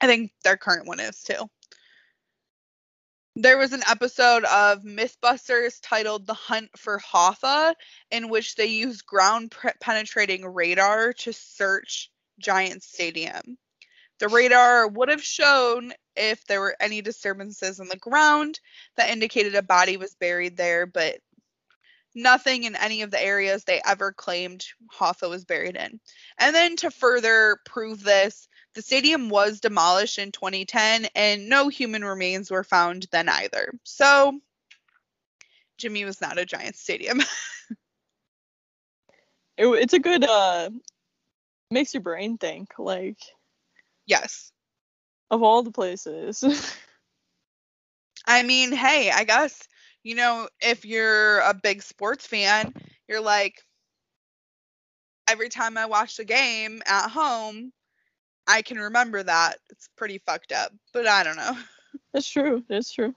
[0.00, 1.48] I think their current one is too.
[3.34, 7.74] There was an episode of Mythbusters titled The Hunt for Hoffa,
[8.10, 13.56] in which they used ground pre- penetrating radar to search Giant Stadium.
[14.22, 18.60] The radar would have shown if there were any disturbances in the ground
[18.96, 21.16] that indicated a body was buried there, but
[22.14, 24.64] nothing in any of the areas they ever claimed
[24.96, 25.98] Hoffa was buried in.
[26.38, 32.04] And then to further prove this, the stadium was demolished in 2010 and no human
[32.04, 33.72] remains were found then either.
[33.82, 34.38] So
[35.78, 37.22] Jimmy was not a giant stadium.
[39.58, 40.70] It, it's a good uh
[41.70, 43.18] makes your brain think like
[44.06, 44.52] yes.
[45.30, 46.44] of all the places.
[48.26, 49.66] I mean, hey, I guess,
[50.02, 52.72] you know, if you're a big sports fan,
[53.08, 53.60] you're like,
[55.28, 57.72] every time I watch a game at home,
[58.46, 59.58] I can remember that.
[59.70, 61.56] It's pretty fucked up, but I don't know.
[62.12, 62.64] That's true.
[62.68, 63.14] That's true.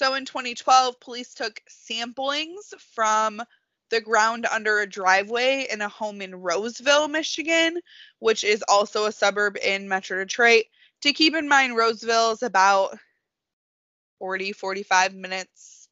[0.00, 3.42] So in 2012, police took samplings from
[3.90, 7.78] the ground under a driveway in a home in Roseville, Michigan,
[8.18, 10.64] which is also a suburb in Metro Detroit.
[11.02, 12.98] To keep in mind, Roseville is about
[14.18, 15.88] 40, 45 minutes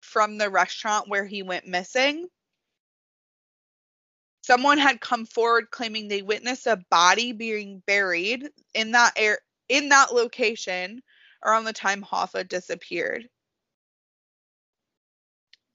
[0.00, 2.28] from the restaurant where he went missing.
[4.42, 9.38] Someone had come forward claiming they witnessed a body being buried in that air
[9.68, 11.00] in that location
[11.44, 13.28] around the time Hoffa disappeared.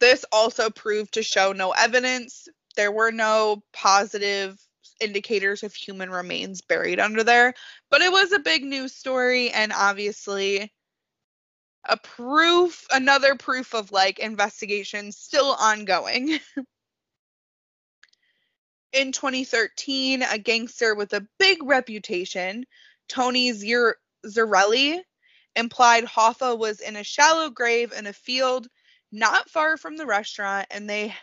[0.06, 2.48] This also proved to show no evidence.
[2.76, 4.56] There were no positive
[5.02, 7.56] indicators of human remains buried under there,
[7.90, 10.72] but it was a big news story and obviously
[11.86, 16.40] a proof, another proof of like investigation still ongoing.
[18.94, 22.68] In 2013, a gangster with a big reputation,
[23.10, 25.02] Tony Zir- Zerilli,
[25.56, 28.68] implied Hoffa was in a shallow grave in a field
[29.16, 31.16] not far from the restaurant, and they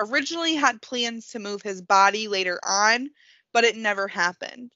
[0.00, 3.10] originally had plans to move his body later on,
[3.52, 4.72] but it never happened.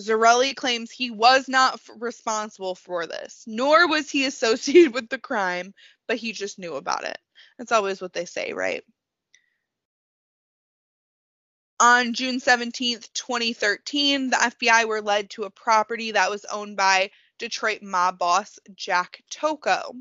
[0.00, 5.18] Zerilli claims he was not f- responsible for this, nor was he associated with the
[5.18, 5.72] crime,
[6.06, 7.18] but he just knew about it.
[7.58, 8.84] That's always what they say, right?
[11.80, 17.10] On June 17th, 2013, the FBI were led to a property that was owned by
[17.38, 19.94] Detroit mob boss Jack Tocco.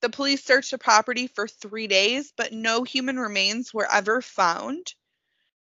[0.00, 4.94] The police searched the property for three days, but no human remains were ever found.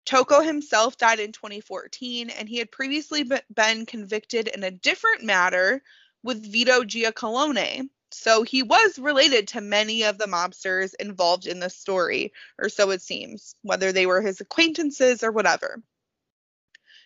[0.06, 5.82] Tocco himself died in 2014, and he had previously been convicted in a different matter
[6.24, 7.90] with Vito Giacalone.
[8.12, 12.92] So he was related to many of the mobsters involved in the story, or so
[12.92, 15.82] it seems, whether they were his acquaintances or whatever.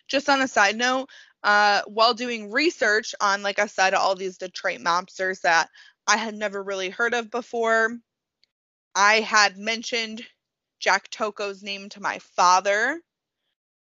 [0.06, 1.08] Just on a side note,
[1.42, 5.68] uh, while doing research on, like I said, all these Detroit mobsters that
[6.06, 7.96] I had never really heard of before,
[8.94, 10.26] I had mentioned
[10.80, 13.00] Jack Tocco's name to my father,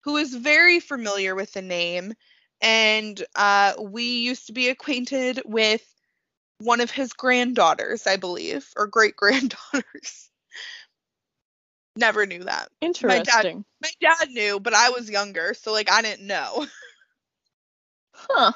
[0.04, 2.14] who is very familiar with the name.
[2.60, 5.82] And uh, we used to be acquainted with
[6.58, 10.30] one of his granddaughters, I believe, or great granddaughters.
[11.96, 12.68] Never knew that.
[12.80, 13.64] Interesting.
[13.82, 16.66] My dad knew, but I was younger, so like I didn't know.
[18.28, 18.52] Huh.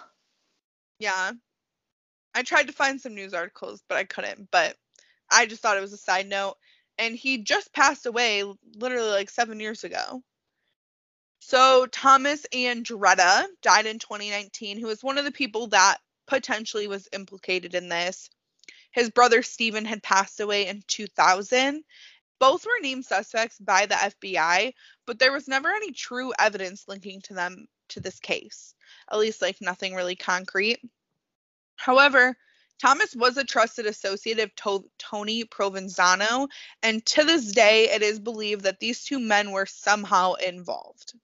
[0.99, 1.33] yeah.
[2.35, 4.51] I tried to find some news articles, but I couldn't.
[4.51, 4.77] But
[5.31, 6.57] I just thought it was a side note.
[6.99, 8.45] and he just passed away
[8.77, 10.23] literally like seven years ago.
[11.39, 17.09] So Thomas Andretta died in 2019, who was one of the people that potentially was
[17.13, 18.29] implicated in this.
[18.93, 21.85] His brother Stephen had passed away in 2000.
[22.41, 24.75] Both were named suspects by the FBI,
[25.07, 28.74] but there was never any true evidence linking to them to this case.
[29.11, 30.81] At least like nothing really concrete.
[31.77, 32.37] However,
[32.81, 36.49] Thomas was a trusted associate of to- Tony Provenzano,
[36.83, 41.15] and to this day, it is believed that these two men were somehow involved.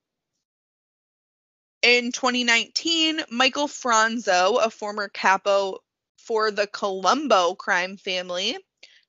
[1.83, 5.79] In 2019, Michael Franzo, a former capo
[6.19, 8.59] for the Colombo crime family,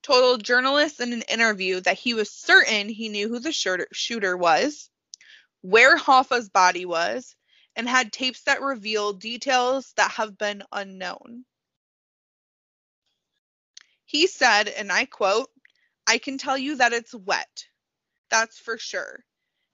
[0.01, 4.36] told journalists in an interview that he was certain he knew who the shooter, shooter
[4.36, 4.89] was,
[5.62, 7.36] where Hoffa's body was,
[7.76, 11.45] and had tapes that revealed details that have been unknown.
[14.05, 15.49] He said, and I quote,
[16.05, 17.65] I can tell you that it's wet.
[18.30, 19.24] That's for sure.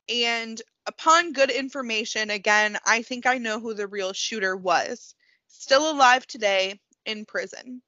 [0.09, 5.15] And upon good information, again, I think I know who the real shooter was.
[5.47, 7.81] Still alive today in prison.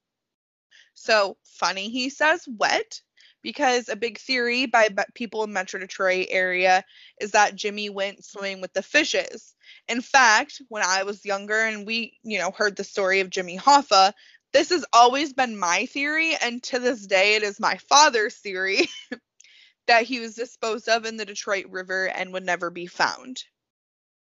[0.95, 3.01] So funny he says wet
[3.41, 6.83] because a big theory by people in Metro Detroit area
[7.21, 9.55] is that Jimmy went swimming with the fishes.
[9.89, 13.57] In fact, when I was younger and we, you know, heard the story of Jimmy
[13.57, 14.13] Hoffa,
[14.53, 18.87] this has always been my theory and to this day it is my father's theory
[19.87, 23.43] that he was disposed of in the Detroit River and would never be found.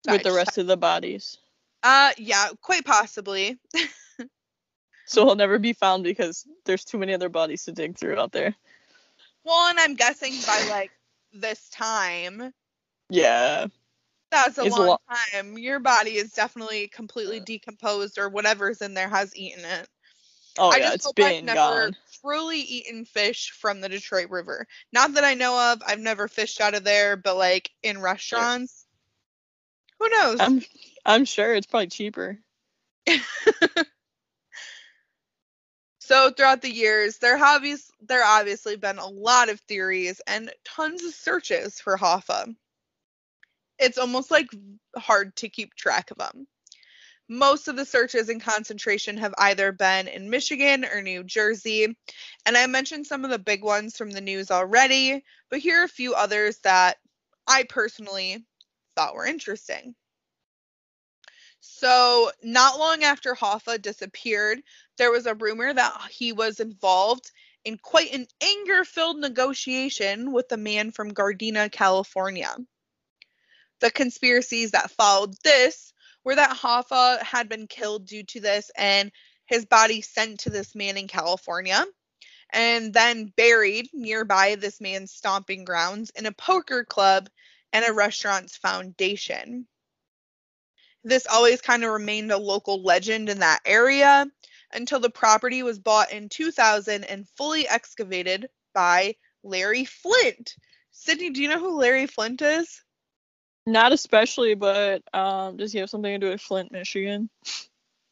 [0.06, 1.38] So with the rest of the bodies.
[1.82, 3.58] Uh yeah, quite possibly.
[5.06, 8.32] so he'll never be found because there's too many other bodies to dig through out
[8.32, 8.54] there.
[9.46, 10.92] Well, and I'm guessing by like
[11.34, 12.54] this time.
[13.10, 13.68] Yeah.
[14.34, 15.58] That's a long a time.
[15.60, 19.88] Your body is definitely completely decomposed or whatever's in there has eaten it.
[20.58, 21.96] Oh I yeah, it's been I've never gone.
[22.22, 24.66] truly eaten fish from the Detroit River.
[24.92, 25.84] Not that I know of.
[25.86, 28.88] I've never fished out of there, but like in restaurants.
[30.00, 30.40] Who knows?
[30.40, 30.64] I'm
[31.06, 32.40] I'm sure it's probably cheaper.
[36.00, 37.64] so throughout the years, there have
[38.02, 42.56] there obviously been a lot of theories and tons of searches for Hoffa.
[43.84, 44.48] It's almost like
[44.96, 46.48] hard to keep track of them.
[47.28, 51.98] Most of the searches in concentration have either been in Michigan or New Jersey.
[52.46, 55.86] And I mentioned some of the big ones from the news already, but here are
[55.86, 56.98] a few others that
[57.46, 58.46] I personally
[58.96, 59.96] thought were interesting.
[61.60, 64.62] So, not long after Hoffa disappeared,
[64.98, 67.32] there was a rumor that he was involved
[67.66, 72.56] in quite an anger filled negotiation with a man from Gardena, California.
[73.84, 75.92] The conspiracies that followed this
[76.24, 79.12] were that Hoffa had been killed due to this and
[79.46, 81.86] his body sent to this man in California
[82.52, 87.30] and then buried nearby this man's stomping grounds in a poker club
[87.74, 89.68] and a restaurant's foundation.
[91.04, 94.26] This always kind of remained a local legend in that area
[94.72, 100.56] until the property was bought in 2000 and fully excavated by Larry Flynt.
[100.92, 102.82] Sydney, do you know who Larry Flynt is?
[103.66, 107.30] Not especially, but um, does he have something to do with Flint, Michigan?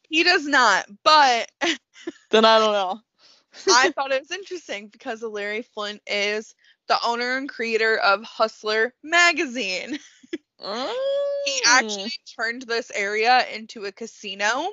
[0.08, 1.50] He does not, but
[2.30, 3.00] then I don't know.
[3.68, 6.54] I thought it was interesting because Larry Flynt is
[6.88, 9.98] the owner and creator of Hustler magazine.
[11.44, 14.70] He actually turned this area into a casino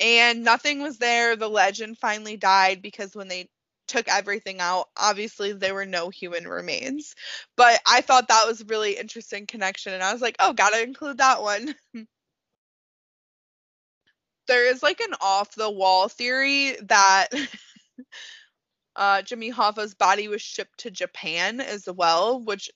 [0.00, 1.36] and nothing was there.
[1.36, 3.48] The legend finally died because when they
[3.90, 4.88] took everything out.
[4.96, 7.14] Obviously, there were no human remains,
[7.56, 10.82] but I thought that was a really interesting connection, and I was like, oh, gotta
[10.82, 11.74] include that one.
[14.46, 17.28] there is like an off the wall theory that
[18.96, 22.70] uh, Jimmy Hoffa's body was shipped to Japan as well, which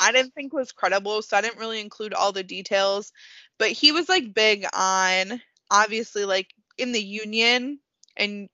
[0.00, 3.12] I didn't think was credible, so I didn't really include all the details.
[3.58, 5.40] But he was like big on
[5.70, 6.48] obviously like
[6.78, 7.78] in the union
[8.16, 8.48] and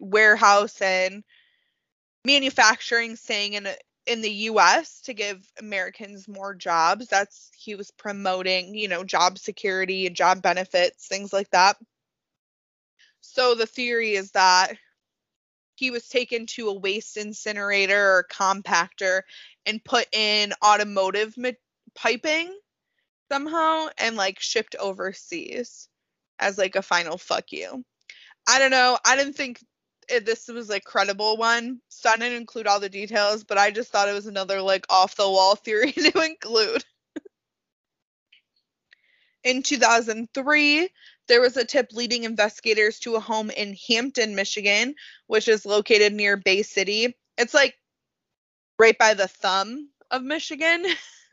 [0.00, 1.24] warehouse and
[2.24, 3.68] manufacturing staying in
[4.06, 7.06] in the US to give Americans more jobs.
[7.06, 11.76] That's he was promoting, you know, job security and job benefits, things like that.
[13.20, 14.72] So the theory is that
[15.76, 19.22] he was taken to a waste incinerator or compactor
[19.64, 21.50] and put in automotive ma-
[21.94, 22.54] piping
[23.30, 25.88] somehow and like shipped overseas
[26.38, 27.84] as like a final fuck you.
[28.48, 28.98] I don't know.
[29.04, 29.62] I didn't think
[30.18, 33.90] this was like credible one, so I didn't include all the details, but I just
[33.90, 36.84] thought it was another like off the wall theory to include.
[39.42, 40.88] In 2003,
[41.28, 44.94] there was a tip leading investigators to a home in Hampton, Michigan,
[45.28, 47.16] which is located near Bay City.
[47.38, 47.74] It's like
[48.78, 50.84] right by the thumb of Michigan.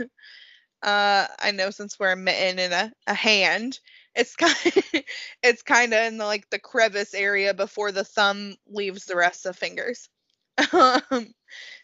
[0.84, 3.80] uh, I know since we're a mitten and a, a hand,
[4.18, 4.56] it's kind
[5.44, 9.46] it's kind of in the like the crevice area before the thumb leaves the rest
[9.46, 10.10] of fingers.
[10.74, 11.34] um,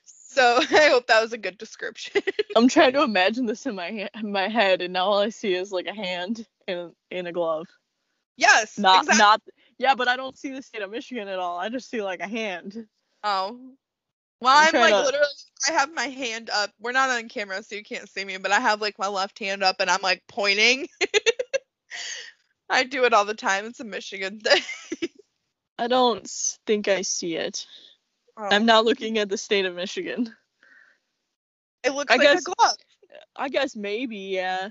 [0.04, 2.22] so I hope that was a good description.
[2.56, 5.54] I'm trying to imagine this in my ha- my head, and now all I see
[5.54, 7.68] is like a hand in in a glove.
[8.36, 8.80] Yes.
[8.80, 9.20] Not exactly.
[9.20, 9.42] not
[9.78, 11.60] yeah, but I don't see the state of Michigan at all.
[11.60, 12.88] I just see like a hand.
[13.24, 13.60] Oh.
[14.42, 15.28] Well, I'm I'm, like to- literally,
[15.70, 16.72] I have my hand up.
[16.80, 19.40] We're not on camera, so you can't see me, but I have like my left
[19.40, 20.88] hand up and I'm like pointing.
[22.70, 23.66] I do it all the time.
[23.66, 24.62] It's a Michigan thing.
[25.78, 26.28] I don't
[26.66, 27.66] think I see it.
[28.38, 30.34] Oh, I'm not looking at the state of Michigan.
[31.84, 32.76] it looks I like guess- a glove.
[33.36, 34.70] I guess maybe, yeah.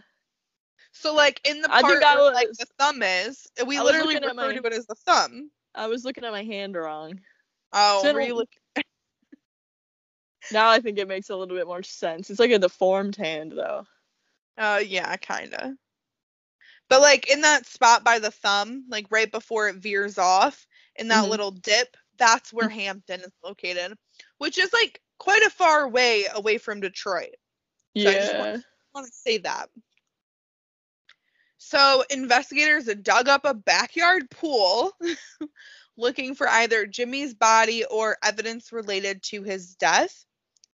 [0.93, 3.82] So like in the I part think I where like the thumb is, we I
[3.82, 5.51] literally refer my- to it as the thumb.
[5.74, 7.20] I was looking at my hand wrong.
[7.72, 8.51] Oh, So I look-
[10.51, 12.28] Now I think it makes a little bit more sense.
[12.30, 13.86] It's like a deformed hand though.
[14.59, 15.74] Uh, yeah, kinda.
[16.93, 20.66] But like in that spot by the thumb, like right before it veers off,
[20.97, 21.30] in that Mhm.
[21.30, 23.97] little dip, that's where Hampton is located,
[24.36, 27.34] which is like quite a far way away from Detroit.
[27.97, 28.38] So I just Yeah.
[28.38, 29.70] want- want to say that.
[31.57, 34.95] So investigators dug up a backyard pool
[35.97, 40.26] looking for either Jimmy's body or evidence related to his death.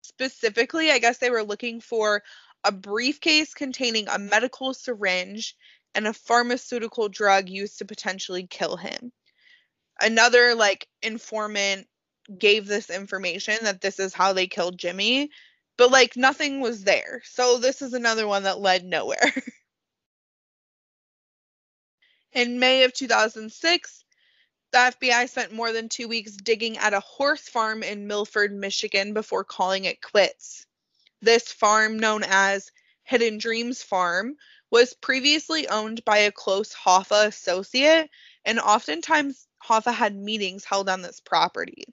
[0.02, 2.24] Specifically, I guess they were looking for
[2.64, 5.56] a briefcase containing a medical syringe
[5.98, 9.12] and a pharmaceutical drug used to potentially kill him.
[10.00, 11.88] Another like informant
[12.38, 15.32] gave this information that this is how they killed Jimmy,
[15.76, 17.24] but like nothing was there.
[17.26, 19.34] So this is another one that led nowhere.
[22.32, 24.06] In May of 2006,
[24.72, 29.16] the FBI spent more than two weeks digging at a horse farm in Milford, Michigan
[29.16, 30.68] before calling it quits.
[31.22, 32.72] This farm, known as
[33.02, 34.36] Hidden Dreams Farm,
[34.72, 38.10] was previously owned by a close Hoffa associate,
[38.46, 41.86] and oftentimes Hoffa had meetings held on this property.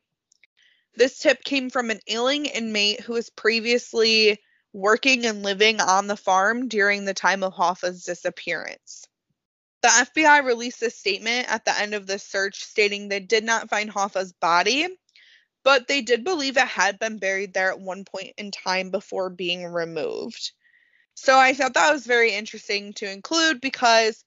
[0.97, 4.39] This tip came from an ailing inmate who was previously
[4.73, 9.07] working and living on the farm during the time of Hoffa's disappearance.
[9.83, 13.69] The FBI released a statement at the end of the search stating they did not
[13.69, 14.89] find Hoffa's body,
[15.63, 19.31] but they did believe it had been buried there at one point in time before
[19.31, 20.53] being removed.
[21.15, 24.25] So I thought that was very interesting to include because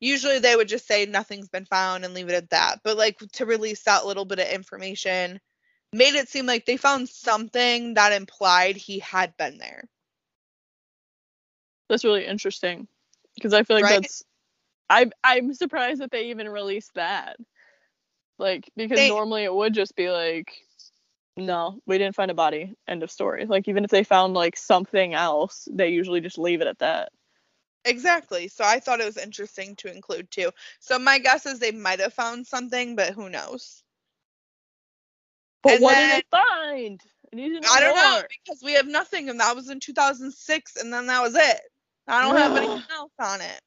[0.00, 2.80] usually they would just say nothing's been found and leave it at that.
[2.84, 5.40] But like to release that little bit of information
[5.92, 9.84] made it seem like they found something that implied he had been there.
[11.88, 12.86] That's really interesting.
[13.34, 14.02] Because I feel like Right?
[14.02, 14.22] that's
[14.90, 17.36] I I'm surprised that they even released that.
[18.38, 20.52] Like because They- normally it would just be like
[21.38, 22.74] no, we didn't find a body.
[22.86, 23.46] End of story.
[23.46, 27.10] Like even if they found like something else, they usually just leave it at that.
[27.84, 28.48] Exactly.
[28.48, 30.50] So I thought it was interesting to include too.
[30.80, 33.82] So my guess is they might have found something, but who knows?
[35.62, 37.00] But And what then- did they find?
[37.32, 39.80] I need to know I don't know because we have nothing, and that was in
[39.80, 41.60] 2006, and then that was it.
[42.06, 43.60] I don't have anything else on it.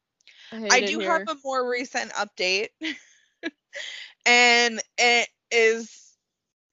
[0.50, 1.12] hate I do here.
[1.12, 2.70] have a more recent update,
[4.26, 6.11] and it is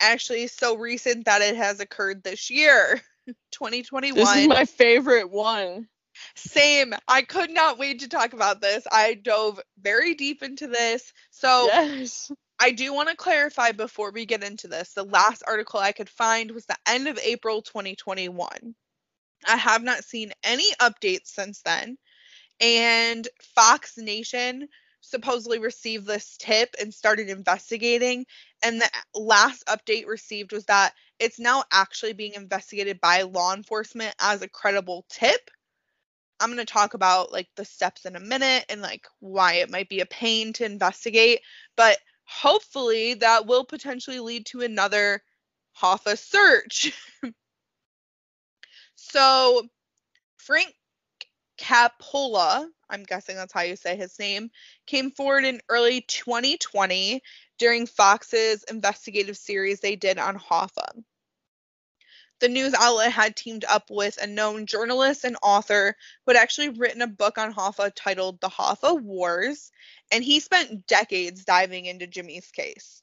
[0.00, 3.00] actually so recent that it has occurred this year,
[3.52, 4.14] 2021.
[4.14, 5.88] This is my favorite one.
[6.34, 6.94] Same.
[7.06, 8.86] I could not wait to talk about this.
[8.90, 11.12] I dove very deep into this.
[11.30, 12.30] So yes.
[12.60, 14.92] I do want to clarify before we get into this.
[14.92, 18.74] The last article I could find was the end of April 2021.
[19.46, 21.96] I have not seen any updates since then.
[22.60, 24.68] And Fox Nation
[25.00, 28.26] supposedly received this tip and started investigating.
[28.62, 34.14] And the last update received was that it's now actually being investigated by law enforcement
[34.20, 35.50] as a credible tip.
[36.40, 39.70] I'm going to talk about like the steps in a minute and like why it
[39.70, 41.40] might be a pain to investigate,
[41.76, 45.22] but hopefully that will potentially lead to another
[45.80, 46.92] Hoffa search.
[48.94, 49.66] so
[50.36, 50.74] Frank
[51.58, 54.50] Coppola, I'm guessing that's how you say his name,
[54.86, 57.22] came forward in early 2020
[57.58, 61.04] during Fox's investigative series they did on Hoffa.
[62.40, 66.68] The news outlet had teamed up with a known journalist and author who had actually
[66.68, 69.72] written a book on Hoffa titled The Hoffa Wars,
[70.12, 73.02] and he spent decades diving into Jimmy's case.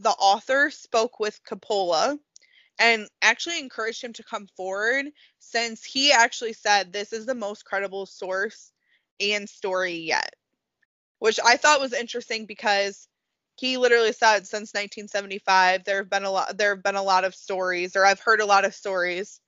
[0.00, 2.18] The author spoke with Coppola
[2.80, 5.06] and actually encouraged him to come forward
[5.38, 8.72] since he actually said this is the most credible source
[9.20, 10.34] and story yet.
[11.18, 13.08] Which I thought was interesting because
[13.56, 17.24] he literally said since 1975 there have been a lot there have been a lot
[17.24, 19.40] of stories or I've heard a lot of stories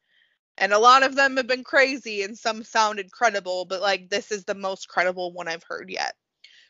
[0.58, 4.30] and a lot of them have been crazy and some sounded credible but like this
[4.30, 6.14] is the most credible one I've heard yet.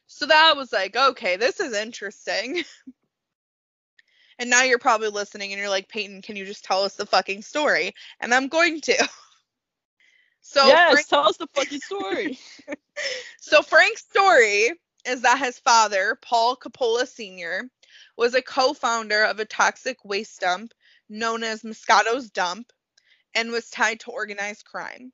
[0.06, 2.64] So that was like okay, this is interesting.
[4.38, 7.06] and now you're probably listening and you're like Peyton, can you just tell us the
[7.06, 7.92] fucking story?
[8.20, 9.08] And I'm going to.
[10.48, 12.38] So yes, Frank- tell us the fucking story.
[13.40, 14.72] so Frank's story
[15.04, 17.68] is that his father, Paul Coppola Sr.,
[18.16, 20.72] was a co-founder of a toxic waste dump
[21.08, 22.72] known as Moscato's Dump
[23.34, 25.12] and was tied to organized crime.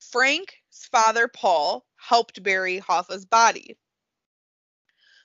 [0.00, 3.76] Frank's father, Paul, helped bury Hoffa's body.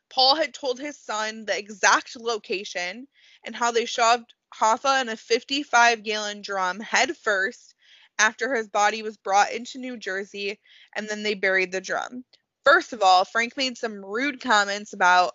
[0.09, 3.07] Paul had told his son the exact location
[3.45, 7.75] and how they shoved Hoffa in a 55 gallon drum head first
[8.22, 10.59] after his body was brought into New Jersey
[10.95, 12.24] and then they buried the drum.
[12.63, 15.34] First of all, Frank made some rude comments about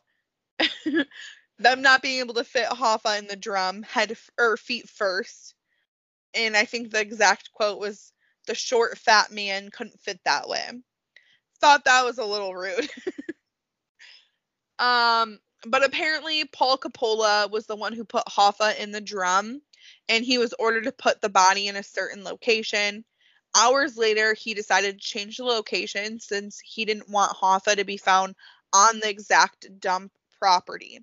[1.58, 5.54] them not being able to fit Hoffa in the drum head or feet first.
[6.34, 8.12] And I think the exact quote was
[8.46, 10.64] the short fat man couldn't fit that way.
[11.60, 12.88] Thought that was a little rude.
[14.78, 19.62] um but apparently Paul Coppola was the one who put Hoffa in the drum
[20.08, 23.04] and he was ordered to put the body in a certain location.
[23.54, 27.96] Hours later, he decided to change the location since he didn't want Hoffa to be
[27.96, 28.34] found
[28.72, 31.00] on the exact dump property.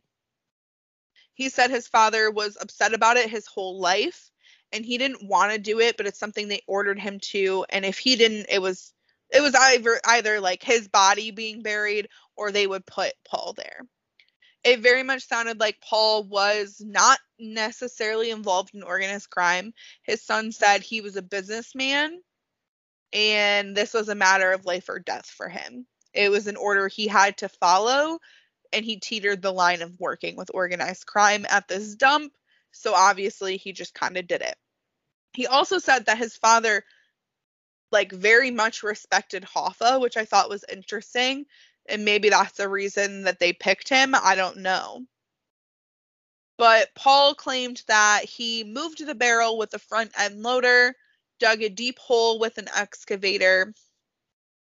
[1.34, 4.30] He said his father was upset about it his whole life
[4.72, 7.66] and he didn't want to do it, but it's something they ordered him to.
[7.70, 8.94] And if he didn't, it was
[9.32, 13.82] it was either either like his body being buried or they would put Paul there
[14.64, 19.74] it very much sounded like Paul was not necessarily involved in organized crime.
[20.04, 22.22] His son said he was a businessman
[23.12, 25.86] and this was a matter of life or death for him.
[26.14, 28.20] It was an order he had to follow
[28.72, 32.34] and he teetered the line of working with organized crime at this dump.
[32.72, 34.56] So obviously he just kind of did it.
[35.34, 36.84] He also said that his father
[37.92, 41.46] like very much respected Hoffa, which I thought was interesting
[41.88, 44.16] and maybe that's the reason that they picked him.
[44.16, 45.06] I don't know.
[46.58, 50.96] But Paul claimed that he moved the barrel with the front end loader,
[51.40, 53.74] dug a deep hole with an excavator,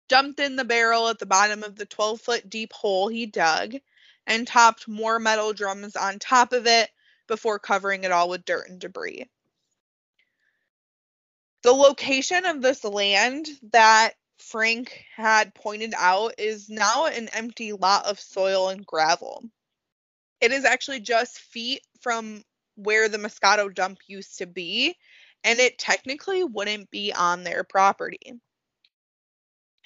[0.08, 3.76] dumped in the barrel at the bottom of the 12 foot deep hole he dug,
[4.26, 6.90] and topped more metal drums on top of it
[7.28, 9.30] before covering it all with dirt and debris.
[11.64, 18.06] The location of this land that Frank had pointed out is now an empty lot
[18.06, 19.44] of soil and gravel.
[20.42, 22.44] It is actually just feet from
[22.76, 24.98] where the Moscato dump used to be,
[25.44, 28.34] and it technically wouldn't be on their property.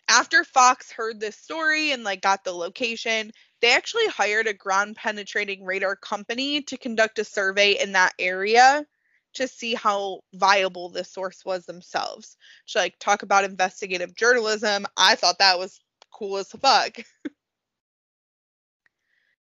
[0.07, 3.31] After Fox heard this story and like got the location,
[3.61, 8.85] they actually hired a ground penetrating radar company to conduct a survey in that area
[9.33, 12.37] to see how viable this source was themselves.
[12.69, 15.79] To like talk about investigative journalism, I thought that was
[16.11, 16.97] cool as fuck.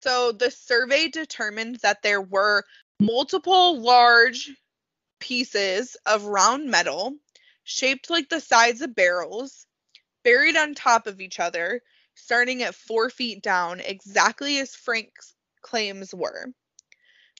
[0.02, 2.64] so the survey determined that there were
[3.00, 4.50] multiple large
[5.20, 7.14] pieces of round metal
[7.64, 9.66] shaped like the sides of barrels,
[10.24, 11.82] buried on top of each other,
[12.14, 16.46] starting at four feet down, exactly as Frank's claims were.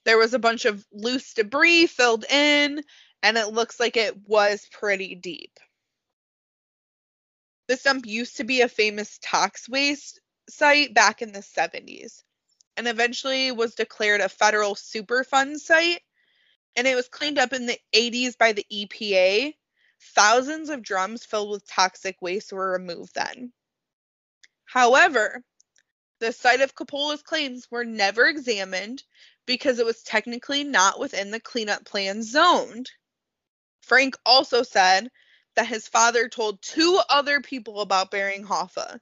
[0.08, 2.82] There was a bunch of loose debris filled in,
[3.22, 5.60] and it looks like it was pretty deep.
[7.66, 12.22] This dump used to be a famous tox waste site back in the 70s
[12.78, 16.00] and eventually was declared a federal Superfund site.
[16.74, 19.52] And it was cleaned up in the 80s by the EPA.
[20.14, 23.52] Thousands of drums filled with toxic waste were removed then.
[24.64, 25.44] However,
[26.20, 29.02] the site of Coppola's claims were never examined
[29.48, 32.90] because it was technically not within the cleanup plan zoned.
[33.80, 35.08] Frank also said
[35.56, 39.00] that his father told two other people about burying Hoffa.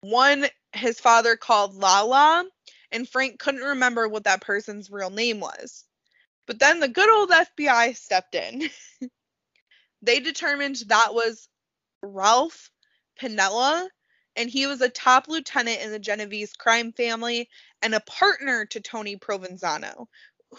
[0.00, 2.46] One, his father called Lala,
[2.90, 5.84] and Frank couldn't remember what that person's real name was.
[6.46, 8.70] But then the good old FBI stepped in.
[10.02, 11.48] they determined that was
[12.02, 12.70] Ralph
[13.20, 13.88] Piniella,
[14.36, 17.48] and he was a top lieutenant in the Genovese crime family
[17.82, 20.06] and a partner to Tony Provenzano,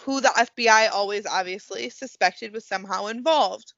[0.00, 3.72] who the FBI always obviously suspected was somehow involved.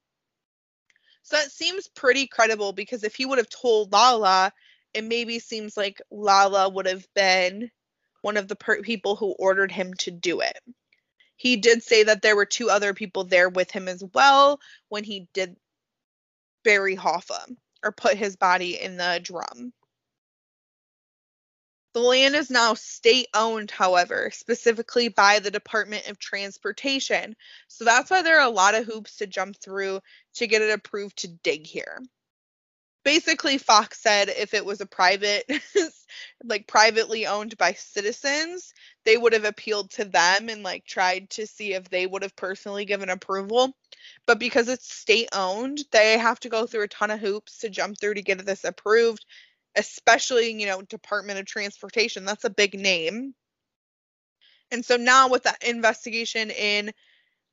[1.23, 4.51] So it seems pretty credible because if he would have told Lala,
[4.93, 7.69] it maybe seems like Lala would have been
[8.21, 10.57] one of the per- people who ordered him to do it.
[11.35, 15.03] He did say that there were two other people there with him as well when
[15.03, 15.55] he did
[16.63, 19.71] bury Hoffa or put his body in the drum.
[21.93, 27.35] The land is now state owned, however, specifically by the Department of Transportation.
[27.67, 30.01] So that's why there are a lot of hoops to jump through
[30.35, 31.99] to get it approved to dig here.
[33.03, 35.49] Basically, Fox said if it was a private,
[36.43, 38.73] like privately owned by citizens,
[39.03, 42.35] they would have appealed to them and like tried to see if they would have
[42.35, 43.73] personally given approval.
[44.27, 47.69] But because it's state owned, they have to go through a ton of hoops to
[47.69, 49.25] jump through to get this approved
[49.75, 52.25] especially, you know, Department of Transportation.
[52.25, 53.33] That's a big name.
[54.71, 56.91] And so now with that investigation in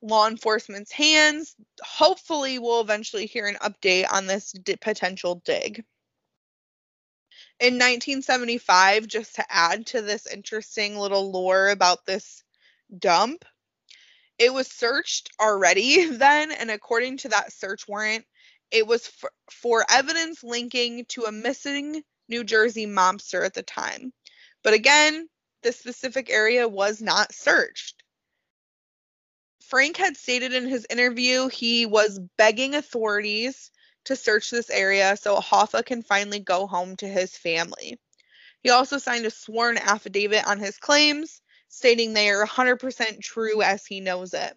[0.03, 5.85] law enforcement's hands, hopefully we'll eventually hear an update on this di- potential dig.
[7.59, 12.45] In 1975, just to add to this interesting little lore about this
[12.99, 13.45] dump,
[14.39, 18.27] it was searched already then, and according to that search warrant,
[18.71, 24.13] it was for, for evidence linking to a missing New Jersey mobster at the time.
[24.63, 25.29] But again,
[25.63, 28.03] this specific area was not searched.
[29.63, 33.71] Frank had stated in his interview he was begging authorities
[34.05, 37.99] to search this area so Hoffa can finally go home to his family.
[38.63, 43.85] He also signed a sworn affidavit on his claims, stating they are 100% true as
[43.85, 44.57] he knows it.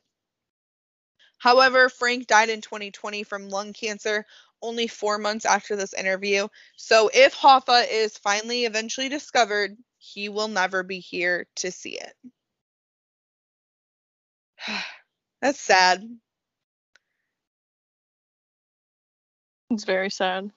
[1.40, 4.26] However, Frank died in 2020 from lung cancer
[4.62, 6.48] only four months after this interview.
[6.76, 12.14] So if Hoffa is finally eventually discovered, he will never be here to see it.
[15.42, 16.04] That's sad.
[19.72, 20.52] It's very sad.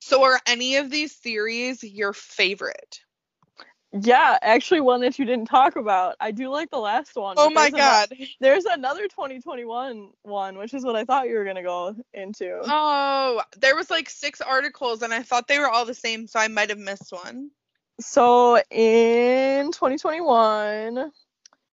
[0.00, 3.00] So are any of these theories your favorite?
[3.92, 6.16] Yeah, actually, one that you didn't talk about.
[6.20, 7.36] I do like the last one.
[7.38, 8.12] Oh my there's god.
[8.40, 12.60] there's another 2021 one, which is what I thought you were gonna go into.
[12.64, 16.38] Oh, there was like six articles and I thought they were all the same, so
[16.38, 17.50] I might have missed one.
[18.00, 21.10] So in 2021,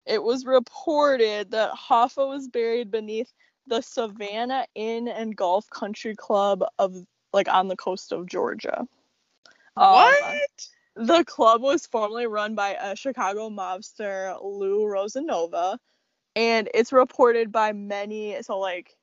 [0.05, 3.31] it was reported that Hoffa was buried beneath
[3.67, 6.95] the Savannah Inn and Golf Country Club of
[7.33, 8.85] like on the coast of Georgia.
[9.77, 10.67] Um, What?
[10.95, 15.77] The club was formerly run by a Chicago mobster, Lou Rosanova,
[16.35, 18.95] and it's reported by many, so like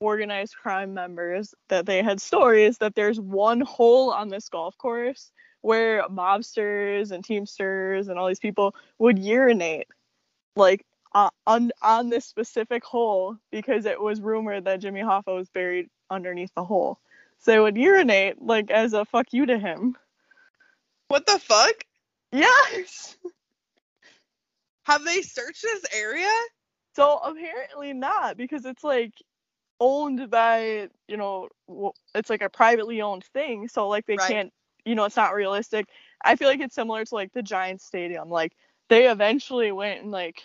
[0.00, 5.30] organized crime members, that they had stories that there's one hole on this golf course
[5.62, 9.88] where mobsters and teamsters and all these people would urinate,
[10.54, 10.84] like
[11.14, 15.88] uh, on on this specific hole because it was rumored that Jimmy Hoffa was buried
[16.10, 16.98] underneath the hole.
[17.38, 19.96] So they would urinate like as a fuck you to him.
[21.08, 21.84] What the fuck?
[22.32, 23.16] Yes.
[24.84, 26.30] Have they searched this area?
[26.94, 29.12] So apparently not because it's like
[29.80, 31.48] owned by, you know,
[32.14, 33.68] it's like a privately owned thing.
[33.68, 34.30] So like they Right.
[34.30, 34.52] can't,
[34.84, 35.86] you know, it's not realistic.
[36.24, 38.30] I feel like it's similar to like the Giants stadium.
[38.30, 38.52] Like
[38.88, 40.42] they eventually went and like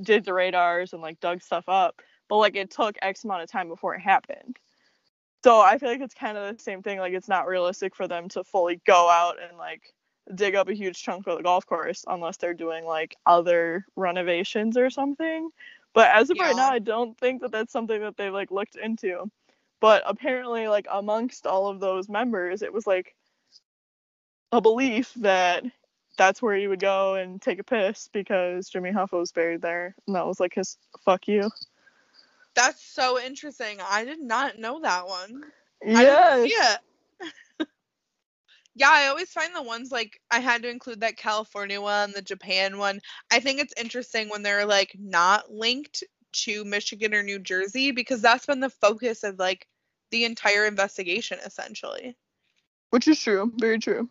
[0.00, 3.50] did the radars and like dug stuff up, but like it took X amount of
[3.50, 4.56] time before it happened.
[5.44, 6.98] So I feel like it's kind of the same thing.
[6.98, 9.82] Like it's not realistic for them to fully go out and like
[10.34, 14.76] dig up a huge chunk of the golf course unless they're doing like other renovations
[14.76, 15.50] or something.
[15.92, 18.76] But as of right now, I don't think that that's something that they like looked
[18.76, 19.30] into.
[19.80, 23.14] But apparently, like amongst all of those members, it was like
[24.52, 25.64] a belief that
[26.16, 29.94] that's where you would go and take a piss because Jimmy Hoffa was buried there,
[30.06, 31.50] and that was like his fuck you.
[32.54, 33.78] That's so interesting.
[33.80, 35.44] I did not know that one.
[35.86, 36.04] I
[36.46, 36.80] Yes.
[38.76, 39.02] Didn't see it.
[39.02, 42.22] yeah, I always find the ones like I had to include that California one, the
[42.22, 43.00] Japan one.
[43.30, 48.22] I think it's interesting when they're like not linked to Michigan or New Jersey because
[48.22, 49.66] that's been the focus of like
[50.10, 52.16] the entire investigation essentially.
[52.90, 53.52] Which is true.
[53.56, 54.08] Very true.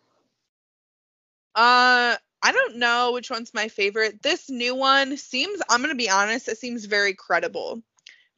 [1.54, 4.22] Uh I don't know which one's my favorite.
[4.22, 7.82] This new one seems I'm going to be honest, it seems very credible.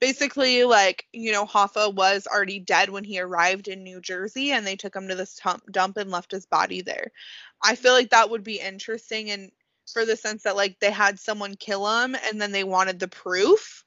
[0.03, 4.67] Basically like, you know, Hoffa was already dead when he arrived in New Jersey and
[4.67, 5.41] they took him to this
[5.71, 7.13] dump, and left his body there.
[7.63, 9.53] I feel like that would be interesting and
[9.93, 13.07] for the sense that like they had someone kill him and then they wanted the
[13.07, 13.85] proof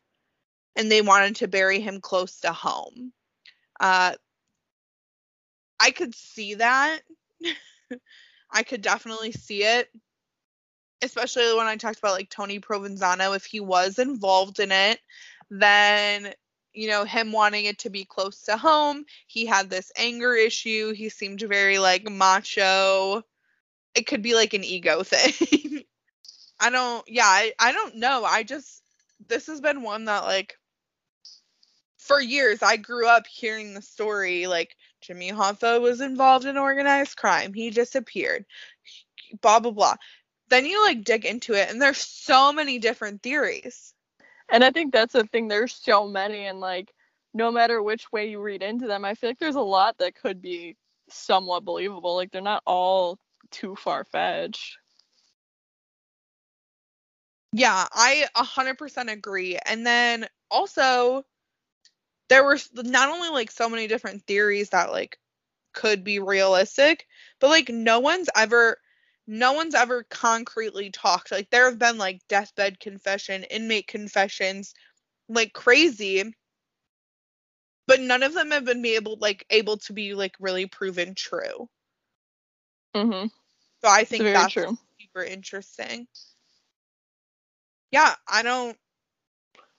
[0.78, 3.12] and they wanted to bury him close to home.
[3.82, 4.14] Uh
[5.82, 7.02] I could see that.
[8.52, 9.90] I could definitely see it.
[11.02, 15.00] Especially when I talked about like Tony Provenzano, if he was involved in it,
[15.50, 16.34] then
[16.76, 20.94] you know, him wanting it to be close to home, he had this anger issue.
[20.94, 23.24] He seemed very like macho.
[23.96, 25.84] It could be like an ego thing.
[26.60, 28.24] I don't yeah, I, I don't know.
[28.26, 28.84] I just
[29.28, 30.58] this has been one that like
[31.98, 37.18] for years I grew up hearing the story like Jimmy Hoffa was involved in organized
[37.18, 37.54] crime.
[37.54, 38.46] He disappeared.
[39.42, 39.96] Blah blah blah.
[40.50, 43.95] Then you like dig into it and there's so many different theories.
[44.52, 45.48] And I think that's the thing.
[45.48, 46.94] There's so many, and like,
[47.34, 50.16] no matter which way you read into them, I feel like there's a lot that
[50.16, 50.78] could be
[51.10, 52.16] somewhat believable.
[52.16, 53.20] Like, they're not all
[53.52, 54.78] too far fetched.
[57.54, 59.58] Yeah, I 100% agree.
[59.66, 61.26] And then also,
[62.30, 65.20] there were not only like so many different theories that like
[65.74, 67.08] could be realistic,
[67.40, 68.78] but like no one's ever
[69.28, 71.32] no one's ever concretely talked.
[71.32, 74.74] Like there have been like deathbed confession, inmate confessions,
[75.28, 76.24] like crazy,
[77.88, 81.70] but none of them have been able like able to be like really proven true.
[82.96, 83.28] Mm-hmm.
[83.84, 84.78] So I think that's true.
[85.00, 86.08] super interesting.
[87.92, 88.78] Yeah, I don't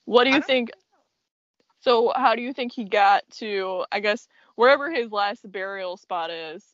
[0.06, 0.70] What do you think?
[1.80, 4.26] So, how do you think he got to, I guess,
[4.56, 6.64] wherever his last burial spot is?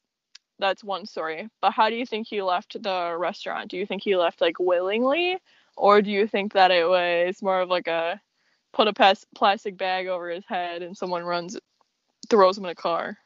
[0.63, 1.49] That's one story.
[1.61, 3.69] But how do you think he left the restaurant?
[3.69, 5.39] Do you think he left like willingly?
[5.77, 8.21] Or do you think that it was more of like a
[8.73, 11.59] put a plastic bag over his head and someone runs,
[12.31, 13.19] throws him in a car?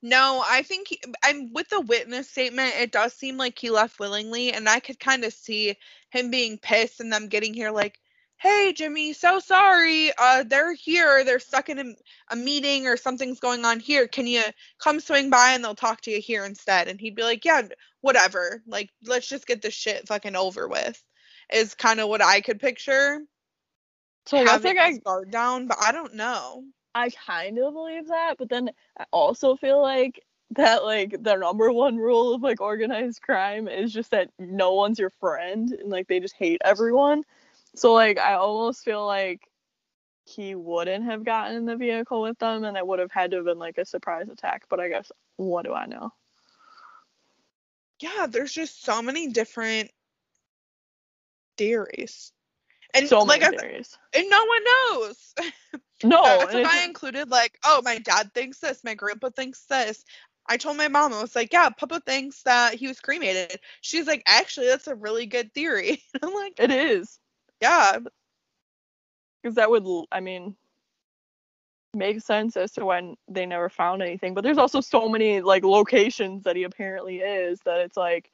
[0.00, 2.72] No, I think he, I'm with the witness statement.
[2.80, 5.76] It does seem like he left willingly, and I could kind of see
[6.08, 8.00] him being pissed and them getting here like,
[8.42, 10.12] "Hey, Jimmy, so sorry.
[10.18, 11.24] Uh, they're here.
[11.24, 11.84] They're stuck in a,
[12.32, 14.08] a meeting or something's going on here.
[14.08, 14.42] Can you
[14.78, 17.62] come swing by and they'll talk to you here instead?" And he'd be like, "Yeah,
[18.02, 18.62] whatever.
[18.66, 21.02] Like, let's just get this shit fucking over with."
[21.52, 23.20] Is kind of what I could picture.
[24.26, 26.64] So I having I guard down, but I don't know.
[26.94, 31.72] I kind of believe that, but then I also feel like that like the number
[31.72, 36.08] one rule of like organized crime is just that no one's your friend and like
[36.08, 37.22] they just hate everyone.
[37.76, 39.48] So like I almost feel like
[40.24, 43.38] he wouldn't have gotten in the vehicle with them and it would have had to
[43.38, 46.12] have been like a surprise attack, but I guess what do I know?
[48.00, 49.90] yeah, there's just so many different
[51.56, 52.32] theories.
[52.94, 53.98] And So like many theories.
[54.14, 55.34] and no one knows.
[56.04, 60.04] No, That's why I included like, oh, my dad thinks this, my grandpa thinks this.
[60.48, 63.60] I told my mom, I was like, yeah, Papa thinks that he was cremated.
[63.82, 66.02] She's like, actually, that's a really good theory.
[66.22, 67.20] I'm like, it is.
[67.62, 67.98] Yeah,
[69.42, 70.56] because that would i mean
[71.94, 74.34] make sense as to when they never found anything.
[74.34, 78.30] But there's also so many like locations that he apparently is that it's like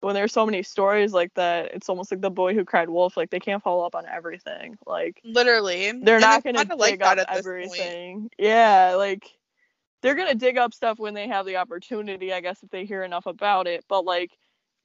[0.00, 3.16] when there's so many stories like that it's almost like the boy who cried wolf
[3.16, 4.76] like they can't follow up on everything.
[4.86, 5.86] Like literally.
[6.02, 8.30] they're And not gonna kinda dig like up at everything.
[8.38, 9.38] Yeah like
[10.02, 13.02] they're gonna dig up stuff when they have the opportunity i guess if they hear
[13.04, 13.84] enough about it.
[13.88, 14.36] But like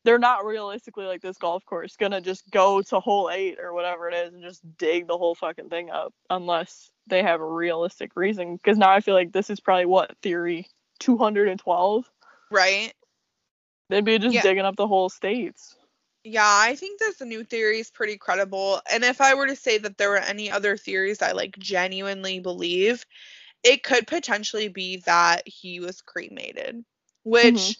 [0.07, 4.07] they're not realistically like this golf course gonna just go to hole eight or whatever
[4.07, 8.11] it is and just dig the whole fucking thing up unless they have a realistic
[8.15, 8.55] reason.
[8.55, 10.65] Because now I feel like this is probably what theory
[10.99, 12.09] 212.
[12.49, 12.93] Right.
[13.89, 14.43] They'd be just Yeah.
[14.43, 15.75] digging up the whole states.
[16.23, 18.81] Yeah, I think this new theory is pretty credible.
[18.89, 22.39] And if I were to say that there were any other theories I like genuinely
[22.39, 23.05] believe,
[23.61, 26.85] it could potentially be that he was cremated.
[27.23, 27.77] Which, Mhm.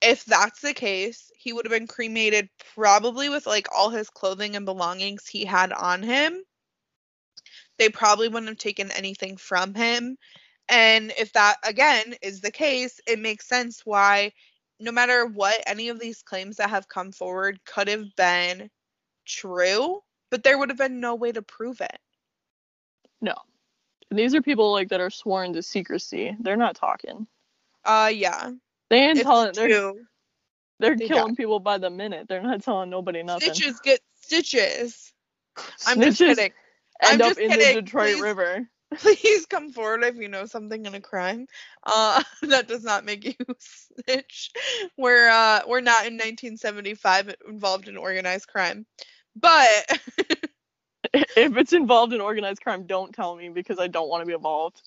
[0.00, 4.56] If that's the case, he would have been cremated probably with like all his clothing
[4.56, 6.42] and belongings he had on him.
[7.78, 10.16] They probably wouldn't have taken anything from him.
[10.68, 14.32] And if that, again, is the case, it makes sense why
[14.80, 18.70] no matter what any of these claims that have come forward could have been
[19.26, 21.98] true, but there would have been no way to prove it.
[23.20, 23.34] No.
[24.10, 26.36] And these are people like that are sworn to secrecy.
[26.40, 27.26] They're not talking.
[27.84, 28.50] Uh yeah.
[28.90, 29.52] They ain't telling.
[29.54, 29.92] They're
[30.80, 32.28] they're they killing people by the minute.
[32.28, 33.50] They're not telling nobody nothing.
[33.52, 35.12] stitches get stitches.
[35.86, 36.52] I'm just Snitches kidding.
[37.02, 38.22] End I'm up just in kidding, the Detroit please.
[38.22, 38.68] River.
[38.96, 41.46] Please come forward if you know something in a crime.
[41.84, 44.50] Uh that does not make you snitch.
[44.96, 48.86] We're uh we're not in 1975 involved in organized crime.
[49.36, 49.68] But
[51.14, 54.32] if it's involved in organized crime, don't tell me because I don't want to be
[54.32, 54.80] involved.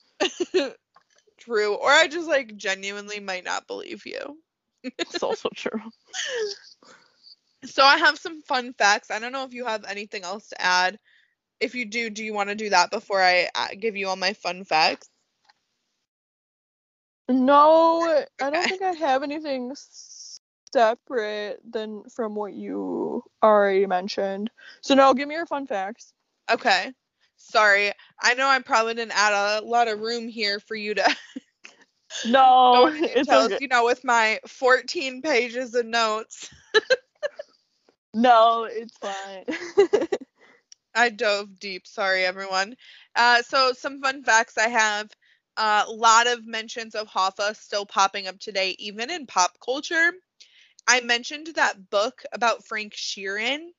[1.42, 1.76] True.
[1.76, 4.38] Or I just like genuinely might not believe you.
[4.84, 5.82] It's also true.
[7.66, 9.12] So I have some fun facts.
[9.12, 10.98] I don't know if you have anything else to add.
[11.60, 14.16] If you do, do you want to do that before I uh, give you all
[14.16, 15.10] my fun facts?
[17.30, 19.74] No, I don't think I have anything
[20.74, 24.50] separate than from what you already mentioned.
[24.82, 26.14] So no, give me your fun facts.
[26.50, 26.92] Okay.
[27.50, 27.92] Sorry.
[28.22, 31.04] I know I'm probably didn't add a lot of room here for you to
[32.26, 33.58] No, it's okay.
[33.60, 36.50] you know, with my 14 pages of notes.
[38.14, 39.46] No, it's fine.
[40.96, 41.88] I dove deep.
[41.88, 42.76] Sorry, everyone.
[43.16, 45.10] Uh, so some fun facts I have.
[45.56, 50.12] A lot of mentions of Hoffa still popping up today, even in pop culture.
[50.88, 53.70] I mentioned that book about Frank Sheeran.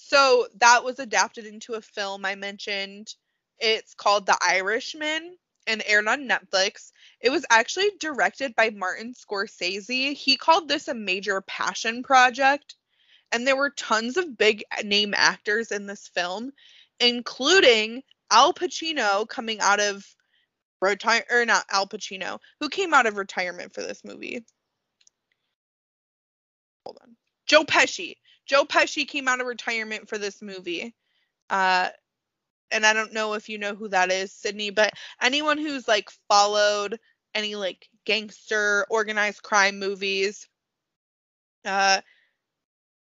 [0.00, 3.14] So that was adapted into a film I mentioned.
[3.58, 5.36] It's called The Irishman
[5.66, 6.92] and aired on Netflix.
[7.20, 10.14] It was actually directed by Martin Scorsese.
[10.14, 12.76] He called this a major passion project.
[13.32, 16.52] And there were tons of big name actors in this film,
[17.00, 20.06] including Al Pacino coming out of
[20.80, 24.44] retire or not Al Pacino, who came out of retirement for this movie.
[26.86, 27.16] Hold on.
[27.46, 28.14] Joe Pesci.
[28.48, 30.94] Joe Pesci came out of retirement for this movie.
[31.50, 31.90] Uh
[32.70, 34.92] and I don't know if you know who that is, Sydney, but
[35.22, 37.00] anyone who's like followed
[37.34, 40.48] any like gangster organized crime movies,
[41.64, 42.00] uh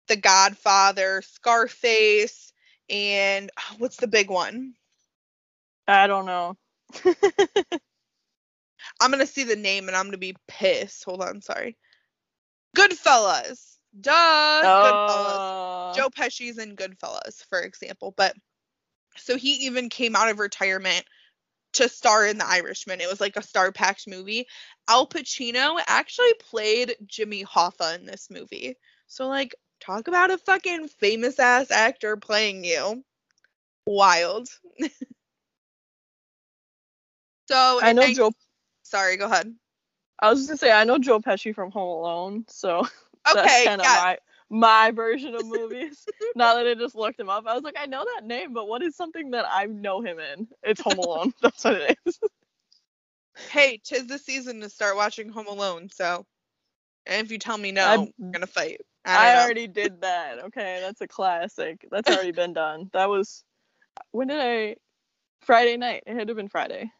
[0.07, 2.53] The Godfather, Scarface,
[2.89, 4.75] and oh, what's the big one?
[5.87, 6.57] I don't know.
[9.01, 11.03] I'm gonna see the name and I'm gonna be pissed.
[11.05, 11.77] Hold on, sorry.
[12.77, 13.72] Goodfellas.
[13.99, 14.11] Duh.
[14.11, 15.35] Goodfellas.
[15.35, 15.93] Oh.
[15.95, 18.13] Joe Pesci's in Goodfellas, for example.
[18.15, 18.35] But
[19.15, 21.05] so he even came out of retirement
[21.73, 23.01] to star in The Irishman.
[23.01, 24.47] It was like a star packed movie.
[24.87, 28.75] Al Pacino actually played Jimmy Hoffa in this movie.
[29.07, 33.03] So, like, talk about a fucking famous ass actor playing you.
[33.85, 34.47] Wild.
[37.47, 38.31] so, I know and- Joe.
[38.83, 39.53] Sorry, go ahead.
[40.19, 42.87] I was just gonna say I know Joe Pesci from Home Alone, so
[43.29, 44.01] Okay, that's kind of yeah.
[44.01, 44.17] my
[44.49, 46.05] my version of movies.
[46.35, 48.67] now that I just looked him up, I was like, I know that name, but
[48.67, 50.47] what is something that I know him in?
[50.61, 51.33] It's Home Alone.
[51.41, 52.19] that's what it is.
[53.49, 56.23] Hey, tis the season to start watching Home Alone, so.
[57.07, 58.81] And if you tell me no, I'm- we're gonna fight.
[59.05, 60.37] I, I, already did that.
[60.45, 61.83] Okay, that's a classic.
[61.89, 62.91] That's already been done.
[62.93, 63.43] That was
[64.11, 64.75] when did I?
[65.41, 66.03] Friday night.
[66.05, 66.91] It had to have been Friday.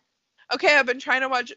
[0.54, 1.54] Okay, I've been trying to watch.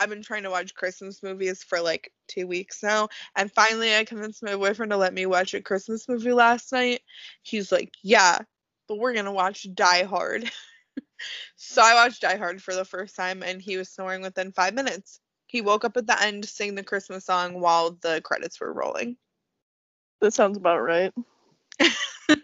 [0.00, 4.04] I've been trying to watch Christmas movies for like two weeks now, and finally I
[4.04, 7.00] convinced my boyfriend to let me watch a Christmas movie last night.
[7.42, 8.38] He's like, "Yeah,
[8.86, 10.50] but we're gonna watch Die Hard."
[11.56, 14.74] so I watched Die Hard for the first time, and he was snoring within five
[14.74, 15.20] minutes.
[15.46, 19.16] He woke up at the end, sing the Christmas song while the credits were rolling.
[20.20, 21.12] That sounds about right.
[22.28, 22.42] and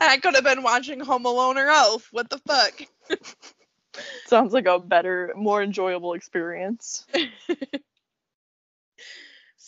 [0.00, 2.08] I could have been watching Home Alone or Elf.
[2.12, 2.82] What the fuck?
[4.26, 7.06] Sounds like a better, more enjoyable experience.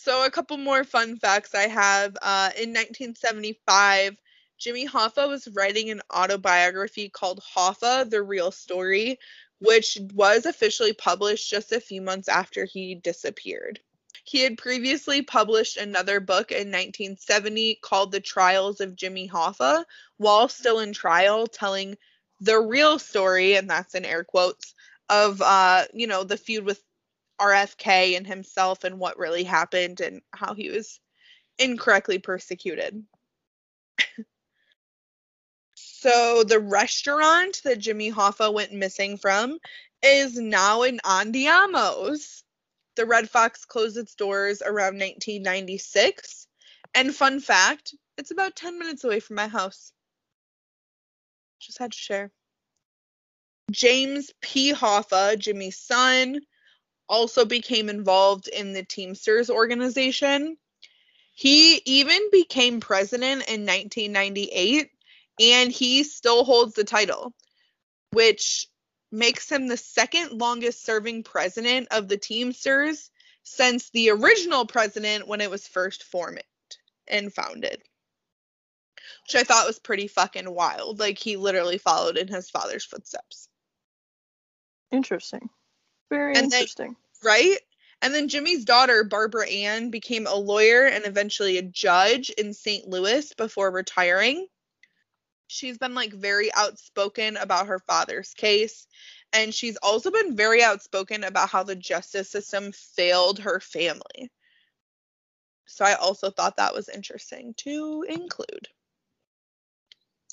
[0.01, 2.17] So a couple more fun facts I have.
[2.21, 4.17] Uh, in 1975,
[4.57, 9.19] Jimmy Hoffa was writing an autobiography called Hoffa: The Real Story,
[9.59, 13.81] which was officially published just a few months after he disappeared.
[14.23, 19.83] He had previously published another book in 1970 called The Trials of Jimmy Hoffa,
[20.15, 21.97] while still in trial, telling
[22.39, 24.73] the real story, and that's in air quotes,
[25.09, 26.81] of uh, you know, the feud with
[27.39, 30.99] RFK and himself and what really happened and how he was
[31.57, 33.03] incorrectly persecuted.
[35.75, 39.57] so the restaurant that Jimmy Hoffa went missing from
[40.01, 42.43] is now in Andiamos.
[42.95, 46.47] The Red Fox closed its doors around 1996.
[46.95, 49.91] And fun fact, it's about 10 minutes away from my house.
[51.59, 52.31] Just had to share.
[53.71, 54.73] James P.
[54.73, 56.39] Hoffa, Jimmy's son,
[57.07, 60.57] also became involved in the Teamsters organization.
[61.33, 64.91] He even became president in 1998
[65.39, 67.33] and he still holds the title,
[68.11, 68.67] which
[69.11, 73.09] makes him the second longest serving president of the Teamsters
[73.43, 76.43] since the original president when it was first formed
[77.07, 77.81] and founded.
[79.25, 80.99] Which I thought was pretty fucking wild.
[80.99, 83.49] Like he literally followed in his father's footsteps.
[84.91, 85.49] Interesting.
[86.09, 86.95] Very And interesting.
[87.23, 87.57] right?
[88.01, 92.87] And then Jimmy's daughter, Barbara Ann, became a lawyer and eventually a judge in St.
[92.87, 94.47] Louis before retiring.
[95.47, 98.87] She's been like very outspoken about her father's case.
[99.33, 104.31] And she's also been very outspoken about how the justice system failed her family.
[105.65, 108.69] So I also thought that was interesting to include.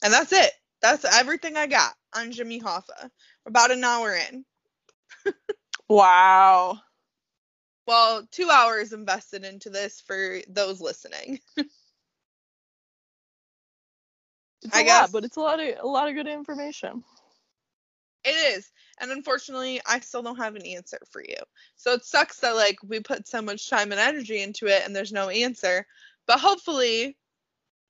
[0.03, 0.53] And that's it.
[0.82, 3.11] That's everything I got on Jimmy Hoffa.
[3.47, 4.44] About an hour in.
[5.88, 6.78] Wow.
[7.86, 11.40] Well, two hours invested into this for those listening.
[14.62, 17.05] It's I a guess- lot, but it's a lot of a lot of good information.
[18.24, 18.72] It is.
[19.01, 21.36] And unfortunately, I still don't have an answer for you.
[21.76, 24.97] So it sucks that like we put so much time and energy into it and
[24.97, 25.86] there's no answer.
[26.26, 27.16] But hopefully,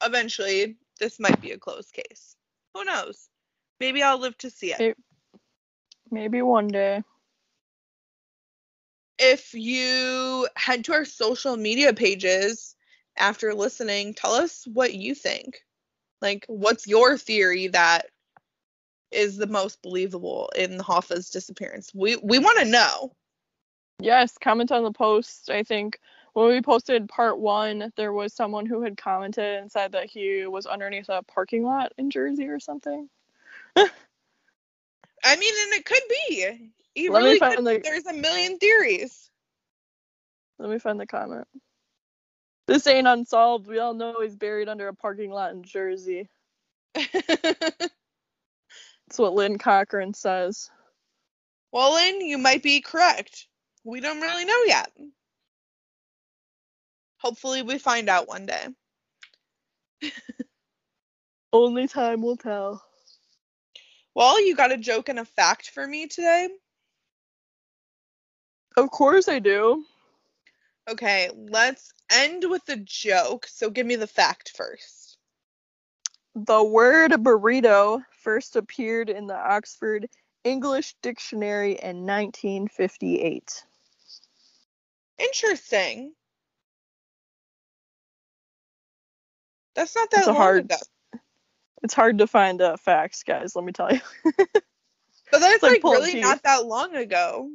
[0.05, 2.37] eventually, this might be a closed case.
[2.75, 3.29] Who knows?
[3.81, 4.81] Maybe I'll live to see it.
[4.81, 4.99] It-
[6.11, 7.03] Maybe one day.
[9.19, 12.77] if you head to our social media pages
[13.17, 15.65] after listening, tell us what you think.
[16.21, 18.07] Like, what's your theory that
[19.11, 21.93] is the most believable in Hoffa's disappearance?
[21.95, 23.13] We we want to know.
[24.01, 25.51] Yes, comment on the post.
[25.51, 25.99] I think
[26.37, 30.45] when we posted part one, there was someone who had commented and said that he
[30.47, 33.09] was underneath a parking lot in Jersey or something.
[33.75, 36.73] I mean, and it could be.
[36.95, 39.31] You Let really could, the- there's a million theories.
[40.59, 41.49] Let me find the comment.
[42.69, 43.67] This ain't unsolved.
[43.67, 46.29] We all know he's buried under a parking lot in Jersey.
[46.95, 47.91] That's
[49.17, 50.71] what Lynn Cochran says.
[51.73, 53.47] well, Lynn, you might be correct.
[53.85, 54.93] We don't really know yet.
[57.27, 58.69] Hopefully, we find out one day.
[61.53, 62.85] Only time will tell.
[64.15, 66.49] Well, you got a joke and a fact for me today?
[68.77, 69.85] Of course I do.
[70.89, 73.49] Okay, let's end with a joke.
[73.49, 75.19] So give me the fact first.
[76.37, 80.07] The word burrito first appeared in the Oxford
[80.45, 83.65] English Dictionary in 1958.
[85.19, 86.13] Interesting.
[89.77, 90.77] That's not that It's long hard- ago.
[91.83, 94.01] It's hard to find uh, facts, guys, let me tell you.
[95.31, 97.51] But that's like like, really not that long ago.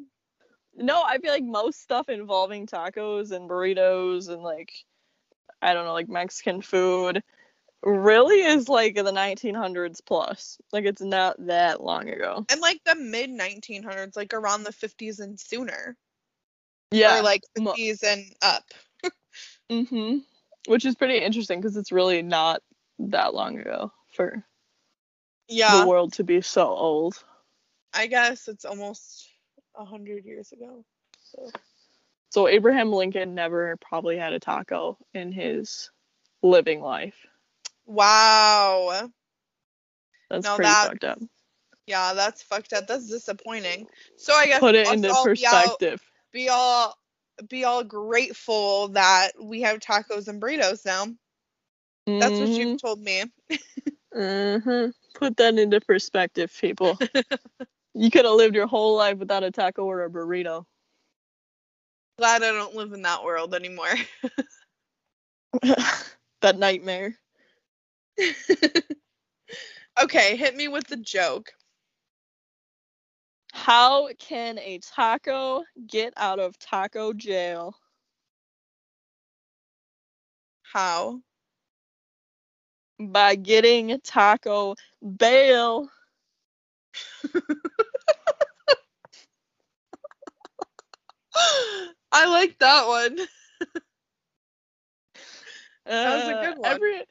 [0.76, 4.74] No, I feel like most stuff involving tacos and burritos and like
[5.62, 7.24] I don't know, like Mexican food
[7.84, 10.58] really is like the 1900s plus.
[10.72, 12.46] Like it's not that long ago.
[12.50, 15.96] And like the mid 1900s, like around the 50s and sooner.
[16.92, 17.20] Yeah.
[17.20, 18.66] Or like mo- 50s and up.
[19.72, 20.24] mhm.
[20.68, 22.62] Which is pretty interesting because it's really not
[23.00, 24.44] that long ago for
[25.48, 25.82] Yeah.
[25.82, 27.24] the world to be so old.
[27.94, 29.28] I guess it's almost
[29.76, 30.86] a 100 years ago.
[31.24, 31.50] So.
[32.30, 35.90] So Abraham Lincoln never probably had a taco in his
[36.42, 37.16] living life.
[37.86, 39.10] Wow.
[40.30, 41.20] That's No, pretty fucked up.
[41.88, 42.88] Yeah, that's fucked up.
[42.88, 43.88] That's disappointing.
[44.18, 46.02] So I guess Put it into all be all- perspective.
[46.32, 46.98] be all
[47.50, 51.08] be all grateful that we have tacos and burritos now.
[52.20, 53.24] That's what you've told me.
[54.14, 54.94] Mhm.
[55.14, 56.98] Put that into perspective, people.
[57.94, 60.66] you could have lived your whole life without a taco or a burrito.
[62.18, 63.94] Glad I don't live in that world anymore.
[66.42, 67.16] that nightmare.
[70.02, 71.54] okay, hit me with the joke.
[73.52, 77.76] How can a taco get out of taco jail?
[80.74, 81.22] How?
[83.00, 84.76] By getting taco
[85.18, 85.90] bail.
[92.12, 93.20] I like that one.
[96.04, 96.62] That was a Uh, good one.
[96.64, 97.04] Every